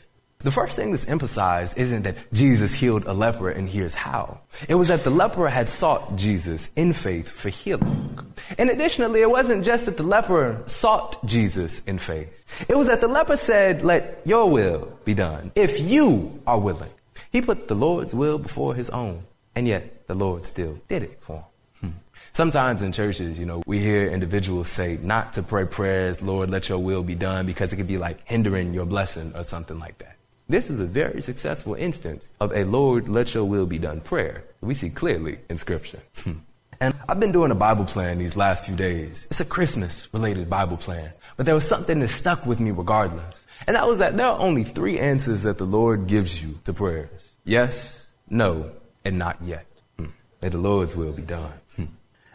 The 0.44 0.50
first 0.52 0.76
thing 0.76 0.90
that's 0.90 1.08
emphasized 1.08 1.78
isn't 1.78 2.02
that 2.04 2.16
Jesus 2.34 2.74
healed 2.74 3.06
a 3.06 3.14
leper 3.14 3.52
and 3.52 3.70
here's 3.70 3.94
how. 3.94 4.40
It 4.68 4.74
was 4.76 4.88
that 4.88 5.04
the 5.04 5.12
leper 5.12 5.48
had 5.50 5.70
sought 5.70 6.16
Jesus 6.16 6.72
in 6.76 6.94
faith 6.94 7.28
for 7.28 7.50
healing. 7.50 8.18
And 8.58 8.70
additionally, 8.72 9.22
it 9.22 9.30
wasn't 9.30 9.64
just 9.64 9.86
that 9.86 9.98
the 9.98 10.04
leper 10.04 10.64
sought 10.66 11.24
Jesus 11.28 11.86
in 11.86 12.00
faith. 12.00 12.30
It 12.68 12.76
was 12.76 12.88
that 12.88 13.02
the 13.02 13.08
leper 13.08 13.38
said, 13.38 13.84
let 13.86 14.22
your 14.26 14.50
will 14.50 14.92
be 15.06 15.14
done 15.14 15.52
if 15.54 15.80
you 15.80 16.42
are 16.48 16.60
willing. 16.60 16.90
He 17.32 17.42
put 17.42 17.68
the 17.68 17.76
Lord's 17.76 18.14
will 18.16 18.38
before 18.40 18.74
his 18.76 18.90
own, 18.90 19.22
and 19.56 19.68
yet 19.68 20.08
the 20.08 20.16
Lord 20.16 20.46
still 20.48 20.80
did 20.90 21.04
it 21.04 21.20
for 21.22 21.46
him. 21.82 21.92
Hmm. 21.94 21.98
Sometimes 22.34 22.82
in 22.82 22.92
churches, 22.94 23.38
you 23.40 23.46
know, 23.46 23.62
we 23.68 23.78
hear 23.80 24.08
individuals 24.10 24.68
say 24.70 24.98
not 25.04 25.34
to 25.36 25.44
pray 25.44 25.66
prayers, 25.66 26.20
Lord, 26.22 26.50
let 26.50 26.68
your 26.68 26.80
will 26.80 27.04
be 27.04 27.16
done, 27.16 27.46
because 27.46 27.72
it 27.72 27.76
could 27.78 27.88
be 27.88 27.98
like 28.00 28.20
hindering 28.26 28.74
your 28.74 28.86
blessing 28.86 29.32
or 29.36 29.44
something 29.46 29.78
like 29.80 29.98
that. 30.00 30.18
This 30.52 30.70
is 30.70 30.82
a 30.82 30.86
very 30.86 31.22
successful 31.22 31.76
instance 31.76 32.34
of 32.42 32.52
a 32.54 32.66
Lord, 32.66 33.08
let 33.08 33.34
your 33.34 33.46
will 33.46 33.66
be 33.66 33.80
done 33.80 34.02
prayer 34.02 34.44
we 34.60 34.74
see 34.74 34.90
clearly 34.90 35.40
in 35.50 35.58
Scripture. 35.58 36.02
Hmm. 36.26 36.40
and 36.82 36.94
I've 37.08 37.22
been 37.22 37.32
doing 37.32 37.52
a 37.52 37.60
Bible 37.68 37.86
plan 37.86 38.18
these 38.18 38.36
last 38.36 38.66
few 38.66 38.76
days. 38.76 39.30
It's 39.32 39.40
a 39.40 39.46
Christmas 39.46 40.10
related 40.14 40.50
Bible 40.50 40.76
plan, 40.76 41.14
but 41.38 41.46
there 41.46 41.56
was 41.56 41.66
something 41.66 42.02
that 42.02 42.10
stuck 42.10 42.46
with 42.46 42.60
me 42.60 42.72
regardless. 42.72 43.40
And 43.66 43.78
that 43.78 43.88
was 43.88 44.00
that 44.00 44.18
there 44.18 44.28
are 44.28 44.38
only 44.42 44.66
three 44.66 45.00
answers 45.00 45.44
that 45.44 45.58
the 45.58 45.64
Lord 45.64 46.06
gives 46.06 46.44
you 46.44 46.56
to 46.66 46.74
prayers 46.74 47.22
yes, 47.46 48.06
no, 48.30 48.72
and 49.06 49.18
not 49.18 49.38
yet. 49.42 49.66
Hmm. 49.98 50.12
May 50.42 50.50
the 50.50 50.58
Lord's 50.58 50.98
will 50.98 51.14
be 51.14 51.22
done. 51.24 51.54
Hmm. 51.78 51.92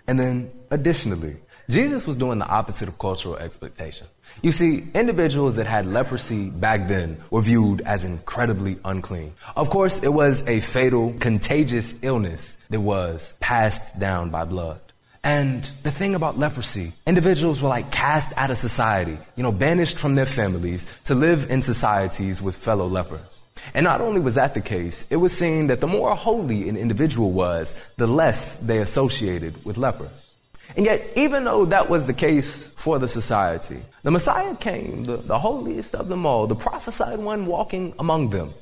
And 0.06 0.18
then, 0.18 0.50
additionally, 0.70 1.36
Jesus 1.68 2.06
was 2.06 2.16
doing 2.16 2.38
the 2.38 2.48
opposite 2.48 2.88
of 2.88 2.98
cultural 2.98 3.36
expectation. 3.36 4.06
You 4.42 4.52
see, 4.52 4.84
individuals 4.94 5.56
that 5.56 5.66
had 5.66 5.86
leprosy 5.86 6.50
back 6.50 6.88
then 6.88 7.16
were 7.30 7.40
viewed 7.40 7.80
as 7.82 8.04
incredibly 8.04 8.76
unclean. 8.84 9.32
Of 9.56 9.70
course, 9.70 10.02
it 10.02 10.08
was 10.12 10.46
a 10.46 10.60
fatal, 10.60 11.14
contagious 11.20 11.94
illness 12.02 12.56
that 12.70 12.80
was 12.80 13.32
passed 13.40 13.98
down 13.98 14.28
by 14.30 14.44
blood. 14.44 14.80
And 15.24 15.64
the 15.82 15.90
thing 15.90 16.14
about 16.14 16.38
leprosy, 16.38 16.92
individuals 17.06 17.60
were 17.62 17.68
like 17.70 17.90
cast 17.90 18.36
out 18.38 18.50
of 18.50 18.58
society, 18.58 19.18
you 19.36 19.42
know, 19.42 19.50
banished 19.52 19.96
from 19.98 20.14
their 20.16 20.26
families 20.26 20.86
to 21.06 21.14
live 21.14 21.50
in 21.50 21.62
societies 21.62 22.40
with 22.42 22.54
fellow 22.56 22.86
lepers. 22.86 23.42
And 23.74 23.82
not 23.84 24.00
only 24.02 24.20
was 24.20 24.34
that 24.36 24.52
the 24.54 24.60
case, 24.60 25.10
it 25.10 25.16
was 25.16 25.36
seen 25.36 25.66
that 25.68 25.80
the 25.80 25.88
more 25.88 26.14
holy 26.14 26.68
an 26.68 26.76
individual 26.76 27.32
was, 27.32 27.82
the 27.96 28.06
less 28.06 28.60
they 28.60 28.78
associated 28.78 29.64
with 29.64 29.76
lepers. 29.78 30.25
And 30.74 30.84
yet, 30.84 31.06
even 31.16 31.44
though 31.44 31.66
that 31.66 31.88
was 31.88 32.06
the 32.06 32.12
case 32.12 32.70
for 32.70 32.98
the 32.98 33.06
society, 33.06 33.78
the 34.02 34.10
Messiah 34.10 34.56
came, 34.56 35.04
the, 35.04 35.18
the, 35.18 35.38
holiest 35.38 35.94
of 35.94 36.08
them 36.08 36.26
all, 36.26 36.46
the 36.46 36.56
prophesied 36.56 37.18
one 37.18 37.46
walking 37.46 37.94
among 37.98 38.30
them, 38.30 38.54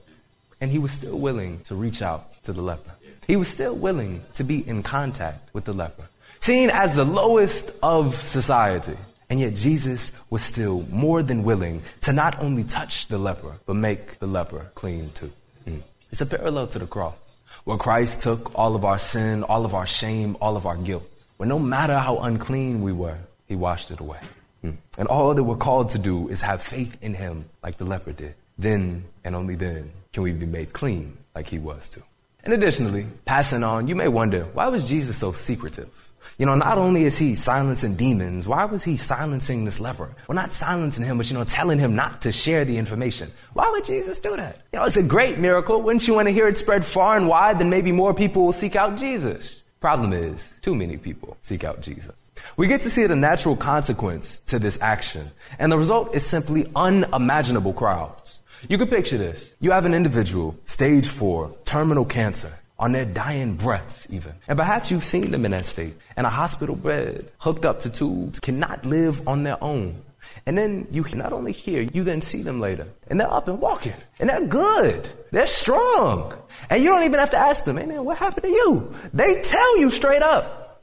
and 0.60 0.70
he 0.70 0.78
was 0.78 0.92
still 0.92 1.18
willing 1.18 1.60
to 1.64 1.74
reach 1.74 2.02
out 2.02 2.42
to 2.44 2.52
the 2.52 2.60
leper. 2.62 2.90
He 3.26 3.36
was 3.36 3.48
still 3.48 3.74
willing 3.74 4.22
to 4.34 4.44
be 4.44 4.66
in 4.68 4.82
contact 4.82 5.54
with 5.54 5.64
the 5.64 5.72
leper, 5.72 6.04
seen 6.40 6.68
as 6.70 6.94
the 6.94 7.04
lowest 7.04 7.70
of 7.82 8.20
society. 8.26 8.96
And 9.30 9.40
yet, 9.40 9.54
Jesus 9.54 10.12
was 10.28 10.42
still 10.42 10.84
more 10.90 11.22
than 11.22 11.42
willing 11.44 11.82
to 12.02 12.12
not 12.12 12.38
only 12.40 12.62
touch 12.64 13.08
the 13.08 13.16
leper, 13.16 13.56
but 13.64 13.74
make 13.74 14.18
the 14.18 14.26
leper 14.26 14.70
clean 14.74 15.10
too. 15.14 15.32
Mm. 15.66 15.80
It's 16.12 16.20
a 16.20 16.26
parallel 16.26 16.66
to 16.68 16.78
the 16.78 16.86
cross, 16.86 17.16
where 17.64 17.78
Christ 17.78 18.22
took 18.22 18.56
all 18.56 18.76
of 18.76 18.84
our 18.84 18.98
sin, 18.98 19.42
all 19.42 19.64
of 19.64 19.74
our 19.74 19.86
shame, 19.86 20.36
all 20.42 20.56
of 20.58 20.66
our 20.66 20.76
guilt 20.76 21.08
but 21.38 21.48
no 21.48 21.58
matter 21.58 21.98
how 21.98 22.18
unclean 22.18 22.80
we 22.82 22.92
were, 22.92 23.18
he 23.46 23.56
washed 23.56 23.90
it 23.90 24.00
away. 24.00 24.20
Hmm. 24.62 24.70
And 24.96 25.08
all 25.08 25.34
that 25.34 25.42
we're 25.44 25.56
called 25.56 25.90
to 25.90 25.98
do 25.98 26.28
is 26.28 26.40
have 26.42 26.62
faith 26.62 26.96
in 27.02 27.14
him 27.14 27.46
like 27.62 27.76
the 27.76 27.84
leper 27.84 28.12
did. 28.12 28.34
Then 28.56 29.04
and 29.24 29.34
only 29.34 29.56
then 29.56 29.90
can 30.12 30.22
we 30.22 30.32
be 30.32 30.46
made 30.46 30.72
clean 30.72 31.16
like 31.34 31.48
he 31.48 31.58
was 31.58 31.88
too. 31.88 32.02
And 32.44 32.52
additionally, 32.52 33.06
passing 33.24 33.62
on, 33.62 33.88
you 33.88 33.96
may 33.96 34.08
wonder, 34.08 34.44
why 34.52 34.68
was 34.68 34.88
Jesus 34.88 35.16
so 35.16 35.32
secretive? 35.32 35.90
You 36.38 36.46
know, 36.46 36.54
not 36.54 36.78
only 36.78 37.04
is 37.04 37.18
he 37.18 37.34
silencing 37.34 37.96
demons, 37.96 38.46
why 38.46 38.64
was 38.64 38.84
he 38.84 38.96
silencing 38.96 39.64
this 39.64 39.80
leper? 39.80 40.14
Well, 40.28 40.36
not 40.36 40.52
silencing 40.54 41.04
him, 41.04 41.18
but, 41.18 41.28
you 41.30 41.34
know, 41.36 41.44
telling 41.44 41.78
him 41.78 41.94
not 41.94 42.22
to 42.22 42.32
share 42.32 42.64
the 42.64 42.76
information. 42.76 43.30
Why 43.54 43.68
would 43.70 43.84
Jesus 43.84 44.20
do 44.20 44.36
that? 44.36 44.60
You 44.72 44.78
know, 44.78 44.84
it's 44.84 44.96
a 44.96 45.02
great 45.02 45.38
miracle. 45.38 45.82
Wouldn't 45.82 46.06
you 46.06 46.14
want 46.14 46.28
to 46.28 46.34
hear 46.34 46.48
it 46.48 46.56
spread 46.58 46.84
far 46.84 47.16
and 47.16 47.28
wide? 47.28 47.58
Then 47.58 47.70
maybe 47.70 47.92
more 47.92 48.14
people 48.14 48.44
will 48.44 48.52
seek 48.52 48.74
out 48.74 48.96
Jesus. 48.96 49.63
Problem 49.84 50.14
is, 50.14 50.58
too 50.62 50.74
many 50.74 50.96
people 50.96 51.36
seek 51.42 51.62
out 51.62 51.82
Jesus. 51.82 52.30
We 52.56 52.66
get 52.68 52.80
to 52.84 52.88
see 52.90 53.04
the 53.06 53.14
natural 53.16 53.54
consequence 53.54 54.40
to 54.46 54.58
this 54.58 54.78
action, 54.80 55.30
and 55.58 55.70
the 55.70 55.76
result 55.76 56.14
is 56.14 56.24
simply 56.24 56.66
unimaginable 56.74 57.74
crowds. 57.74 58.38
You 58.66 58.78
can 58.78 58.88
picture 58.88 59.18
this. 59.18 59.52
You 59.60 59.72
have 59.72 59.84
an 59.84 59.92
individual, 59.92 60.56
stage 60.64 61.06
four, 61.06 61.54
terminal 61.66 62.06
cancer, 62.06 62.54
on 62.78 62.92
their 62.92 63.04
dying 63.04 63.56
breaths 63.56 64.06
even. 64.08 64.32
And 64.48 64.56
perhaps 64.58 64.90
you've 64.90 65.04
seen 65.04 65.30
them 65.30 65.44
in 65.44 65.50
that 65.50 65.66
state, 65.66 65.92
and 66.16 66.26
a 66.26 66.30
hospital 66.30 66.76
bed, 66.76 67.28
hooked 67.40 67.66
up 67.66 67.80
to 67.80 67.90
tubes, 67.90 68.40
cannot 68.40 68.86
live 68.86 69.28
on 69.28 69.42
their 69.42 69.62
own. 69.62 70.00
And 70.46 70.58
then 70.58 70.86
you 70.90 71.04
not 71.14 71.32
only 71.32 71.52
hear, 71.52 71.80
you 71.82 72.04
then 72.04 72.20
see 72.20 72.42
them 72.42 72.60
later. 72.60 72.86
And 73.08 73.18
they're 73.18 73.32
up 73.32 73.48
and 73.48 73.60
walking. 73.60 73.94
And 74.20 74.28
they're 74.28 74.46
good. 74.46 75.08
They're 75.30 75.46
strong. 75.46 76.34
And 76.68 76.82
you 76.82 76.90
don't 76.90 77.04
even 77.04 77.18
have 77.18 77.30
to 77.30 77.38
ask 77.38 77.64
them, 77.64 77.78
hey 77.78 77.86
man, 77.86 78.04
what 78.04 78.18
happened 78.18 78.44
to 78.44 78.50
you? 78.50 78.94
They 79.14 79.40
tell 79.40 79.78
you 79.80 79.90
straight 79.90 80.22
up. 80.22 80.82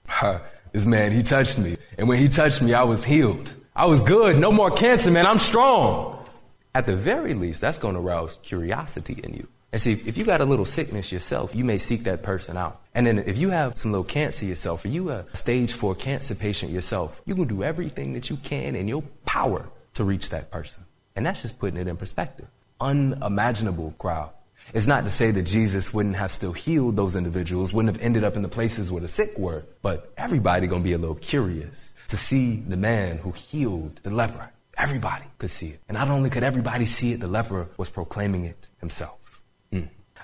this 0.72 0.86
man, 0.86 1.12
he 1.12 1.22
touched 1.22 1.60
me. 1.60 1.78
And 1.98 2.10
when 2.10 2.18
he 2.20 2.28
touched 2.28 2.62
me, 2.62 2.74
I 2.74 2.84
was 2.84 3.04
healed. 3.04 3.52
I 3.76 3.86
was 3.86 4.02
good. 4.02 4.40
No 4.40 4.52
more 4.52 4.72
cancer, 4.72 5.12
man. 5.12 5.28
I'm 5.28 5.40
strong. 5.40 6.26
At 6.74 6.88
the 6.88 6.96
very 6.96 7.36
least, 7.36 7.62
that's 7.62 7.78
going 7.78 7.96
to 7.96 8.02
arouse 8.02 8.38
curiosity 8.42 9.20
in 9.24 9.34
you. 9.34 9.48
And 9.74 9.80
see, 9.80 9.94
if 10.06 10.18
you 10.18 10.26
got 10.26 10.42
a 10.42 10.46
little 10.46 10.66
sickness 10.66 11.12
yourself, 11.14 11.56
you 11.56 11.64
may 11.64 11.78
seek 11.78 12.04
that 12.04 12.24
person 12.24 12.58
out. 12.58 12.82
And 12.94 13.08
then 13.08 13.20
if 13.20 13.38
you 13.38 13.50
have 13.52 13.78
some 13.78 13.92
little 13.92 14.04
cancer 14.04 14.44
yourself, 14.44 14.84
or 14.84 14.90
you 14.90 15.10
a 15.12 15.24
stage 15.34 15.72
four 15.72 15.96
cancer 15.96 16.36
patient 16.36 16.74
yourself, 16.74 17.22
you 17.26 17.36
can 17.36 17.48
do 17.48 17.64
everything 17.64 18.12
that 18.14 18.30
you 18.30 18.36
can 18.38 18.76
in 18.76 18.90
your 18.90 19.02
power 19.26 19.66
to 19.94 20.04
reach 20.04 20.30
that 20.32 20.52
person. 20.52 20.84
And 21.16 21.26
that's 21.26 21.42
just 21.42 21.58
putting 21.58 21.80
it 21.80 21.88
in 21.88 21.96
perspective. 21.96 22.48
Unimaginable 22.82 23.94
crowd. 23.98 24.32
It's 24.74 24.88
not 24.88 25.06
to 25.06 25.10
say 25.10 25.32
that 25.32 25.44
Jesus 25.44 25.94
wouldn't 25.94 26.16
have 26.18 26.32
still 26.34 26.54
healed 26.54 26.98
those 26.98 27.16
individuals, 27.16 27.72
wouldn't 27.74 27.96
have 27.96 28.04
ended 28.04 28.24
up 28.26 28.36
in 28.36 28.42
the 28.42 28.50
places 28.50 28.92
where 28.92 29.02
the 29.02 29.08
sick 29.08 29.38
were, 29.38 29.64
but 29.82 30.12
everybody 30.18 30.68
gonna 30.68 30.84
be 30.84 30.94
a 30.94 30.98
little 30.98 31.16
curious 31.16 31.96
to 32.10 32.18
see 32.18 32.58
the 32.58 32.76
man 32.78 33.18
who 33.20 33.32
healed 33.32 34.02
the 34.04 34.10
leper. 34.10 34.52
Everybody 34.78 35.26
could 35.38 35.50
see 35.50 35.68
it. 35.70 35.80
And 35.88 35.98
not 35.98 36.10
only 36.10 36.30
could 36.30 36.44
everybody 36.44 36.86
see 36.86 37.14
it, 37.14 37.22
the 37.22 37.28
leper 37.28 37.70
was 37.78 37.90
proclaiming 37.90 38.44
it 38.46 38.68
himself. 38.82 39.18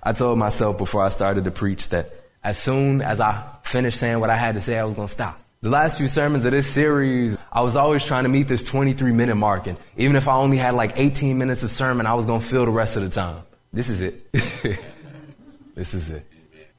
I 0.03 0.13
told 0.13 0.37
myself 0.37 0.77
before 0.77 1.03
I 1.03 1.09
started 1.09 1.45
to 1.45 1.51
preach 1.51 1.89
that 1.89 2.09
as 2.43 2.57
soon 2.57 3.01
as 3.01 3.19
I 3.19 3.43
finished 3.63 3.99
saying 3.99 4.19
what 4.19 4.29
I 4.29 4.37
had 4.37 4.55
to 4.55 4.61
say, 4.61 4.77
I 4.77 4.83
was 4.83 4.93
going 4.93 5.07
to 5.07 5.13
stop. 5.13 5.39
The 5.61 5.69
last 5.69 5.97
few 5.97 6.07
sermons 6.07 6.45
of 6.45 6.51
this 6.51 6.69
series, 6.71 7.35
I 7.51 7.61
was 7.61 7.75
always 7.75 8.05
trying 8.05 8.23
to 8.23 8.29
meet 8.29 8.47
this 8.47 8.63
23 8.63 9.11
minute 9.11 9.35
mark. 9.35 9.65
And 9.67 9.77
even 9.97 10.15
if 10.15 10.27
I 10.27 10.35
only 10.35 10.57
had 10.57 10.75
like 10.75 10.93
18 10.95 11.37
minutes 11.37 11.63
of 11.63 11.71
sermon, 11.71 12.05
I 12.05 12.13
was 12.13 12.25
going 12.25 12.41
to 12.41 12.45
fill 12.45 12.65
the 12.65 12.71
rest 12.71 12.95
of 12.95 13.03
the 13.03 13.09
time. 13.09 13.41
This 13.73 13.89
is 13.89 14.01
it. 14.01 14.31
this 15.75 15.93
is 15.93 16.09
it. 16.09 16.25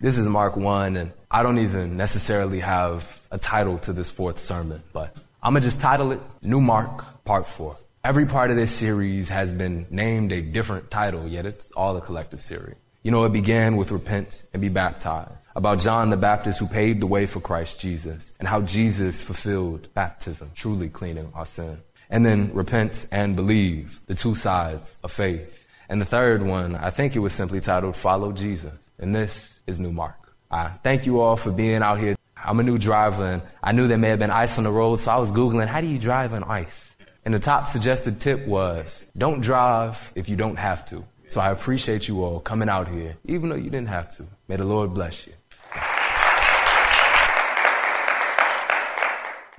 This 0.00 0.16
is 0.16 0.28
Mark 0.28 0.56
1, 0.56 0.94
and 0.94 1.10
I 1.28 1.42
don't 1.42 1.58
even 1.58 1.96
necessarily 1.96 2.60
have 2.60 3.20
a 3.32 3.36
title 3.38 3.78
to 3.78 3.92
this 3.92 4.08
fourth 4.08 4.38
sermon, 4.38 4.80
but 4.92 5.16
I'm 5.42 5.54
going 5.54 5.60
to 5.60 5.66
just 5.66 5.80
title 5.80 6.12
it 6.12 6.20
New 6.40 6.60
Mark 6.60 7.04
Part 7.24 7.48
4. 7.48 7.76
Every 8.04 8.24
part 8.24 8.52
of 8.52 8.56
this 8.56 8.70
series 8.70 9.28
has 9.28 9.52
been 9.52 9.88
named 9.90 10.30
a 10.30 10.40
different 10.40 10.88
title, 10.88 11.26
yet 11.26 11.46
it's 11.46 11.72
all 11.72 11.96
a 11.96 12.00
collective 12.00 12.40
series. 12.40 12.76
You 13.04 13.12
know, 13.12 13.24
it 13.24 13.32
began 13.32 13.76
with 13.76 13.92
repent 13.92 14.42
and 14.52 14.60
be 14.60 14.68
baptized, 14.68 15.30
about 15.54 15.78
John 15.78 16.10
the 16.10 16.16
Baptist 16.16 16.58
who 16.58 16.66
paved 16.66 17.00
the 17.00 17.06
way 17.06 17.26
for 17.26 17.38
Christ 17.40 17.80
Jesus 17.80 18.34
and 18.40 18.48
how 18.48 18.60
Jesus 18.62 19.22
fulfilled 19.22 19.86
baptism, 19.94 20.50
truly 20.56 20.88
cleaning 20.88 21.30
our 21.34 21.46
sin. 21.46 21.78
And 22.10 22.26
then 22.26 22.50
repent 22.54 23.06
and 23.12 23.36
believe, 23.36 24.00
the 24.06 24.14
two 24.16 24.34
sides 24.34 24.98
of 25.04 25.12
faith. 25.12 25.64
And 25.88 26.00
the 26.00 26.06
third 26.06 26.42
one, 26.42 26.74
I 26.74 26.90
think 26.90 27.14
it 27.14 27.18
was 27.20 27.32
simply 27.32 27.60
titled 27.60 27.94
Follow 27.96 28.32
Jesus. 28.32 28.72
And 28.98 29.14
this 29.14 29.60
is 29.68 29.78
New 29.78 29.92
Mark. 29.92 30.34
I 30.50 30.66
thank 30.68 31.06
you 31.06 31.20
all 31.20 31.36
for 31.36 31.52
being 31.52 31.82
out 31.82 32.00
here. 32.00 32.16
I'm 32.42 32.58
a 32.58 32.62
new 32.64 32.78
driver 32.78 33.26
and 33.26 33.42
I 33.62 33.70
knew 33.72 33.86
there 33.86 33.96
may 33.98 34.08
have 34.08 34.18
been 34.18 34.30
ice 34.32 34.58
on 34.58 34.64
the 34.64 34.72
road, 34.72 34.96
so 34.96 35.12
I 35.12 35.18
was 35.18 35.32
Googling, 35.32 35.66
how 35.68 35.80
do 35.80 35.86
you 35.86 35.98
drive 36.00 36.34
on 36.34 36.42
ice? 36.44 36.94
And 37.24 37.32
the 37.34 37.38
top 37.38 37.68
suggested 37.68 38.20
tip 38.20 38.44
was, 38.46 39.04
don't 39.16 39.40
drive 39.40 40.12
if 40.16 40.28
you 40.28 40.34
don't 40.36 40.56
have 40.56 40.84
to. 40.86 41.04
So 41.28 41.42
I 41.42 41.50
appreciate 41.50 42.08
you 42.08 42.24
all 42.24 42.40
coming 42.40 42.70
out 42.70 42.88
here, 42.88 43.16
even 43.26 43.50
though 43.50 43.56
you 43.56 43.68
didn't 43.70 43.88
have 43.88 44.16
to. 44.16 44.26
May 44.48 44.56
the 44.56 44.64
Lord 44.64 44.94
bless 44.94 45.26
you. 45.26 45.34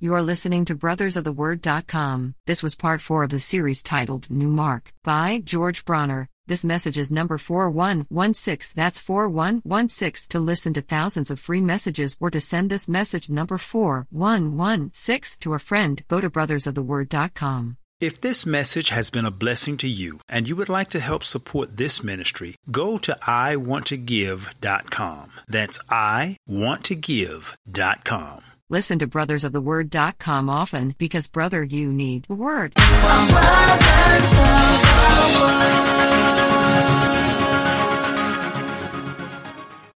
You 0.01 0.13
are 0.13 0.21
listening 0.23 0.63
to 0.65 0.75
brothersoftheword.com. 0.75 2.35
This 2.45 2.63
was 2.63 2.75
part 2.75 3.01
4 3.01 3.23
of 3.25 3.29
the 3.31 3.39
series 3.39 3.83
titled 3.83 4.31
New 4.31 4.47
Mark 4.47 4.93
by 5.03 5.41
George 5.43 5.83
Bronner. 5.85 6.27
This 6.47 6.63
message 6.63 6.97
is 6.97 7.11
number 7.11 7.37
4116. 7.37 8.73
That's 8.75 8.99
4116. 9.01 10.29
To 10.29 10.39
listen 10.39 10.73
to 10.73 10.81
thousands 10.81 11.29
of 11.29 11.39
free 11.39 11.61
messages 11.61 12.15
or 12.19 12.31
to 12.31 12.39
send 12.41 12.71
this 12.71 12.87
message 12.87 13.29
number 13.29 13.57
4116 13.59 15.37
to 15.41 15.53
a 15.53 15.59
friend, 15.59 16.01
go 16.07 16.19
to 16.21 16.29
brothersoftheword.com. 16.29 17.77
If 18.01 18.21
this 18.21 18.45
message 18.45 18.89
has 18.91 19.09
been 19.09 19.25
a 19.25 19.29
blessing 19.31 19.75
to 19.79 19.89
you 19.89 20.19
and 20.29 20.47
you 20.47 20.55
would 20.55 20.69
like 20.69 20.87
to 20.91 21.01
help 21.01 21.21
support 21.25 21.75
this 21.75 22.01
ministry, 22.01 22.55
go 22.71 22.97
to 22.97 23.11
iwanttogive.com. 23.23 25.31
That's 25.49 25.79
iwanttogive.com. 25.83 28.41
Listen 28.69 28.99
to 28.99 29.07
Brothers 29.07 29.43
of 29.43 29.51
the 29.51 29.59
Word.com 29.59 30.49
often 30.49 30.95
because, 30.97 31.27
brother, 31.27 31.61
you 31.61 31.91
need 31.91 32.23
the 32.29 32.35
Word. 32.35 32.71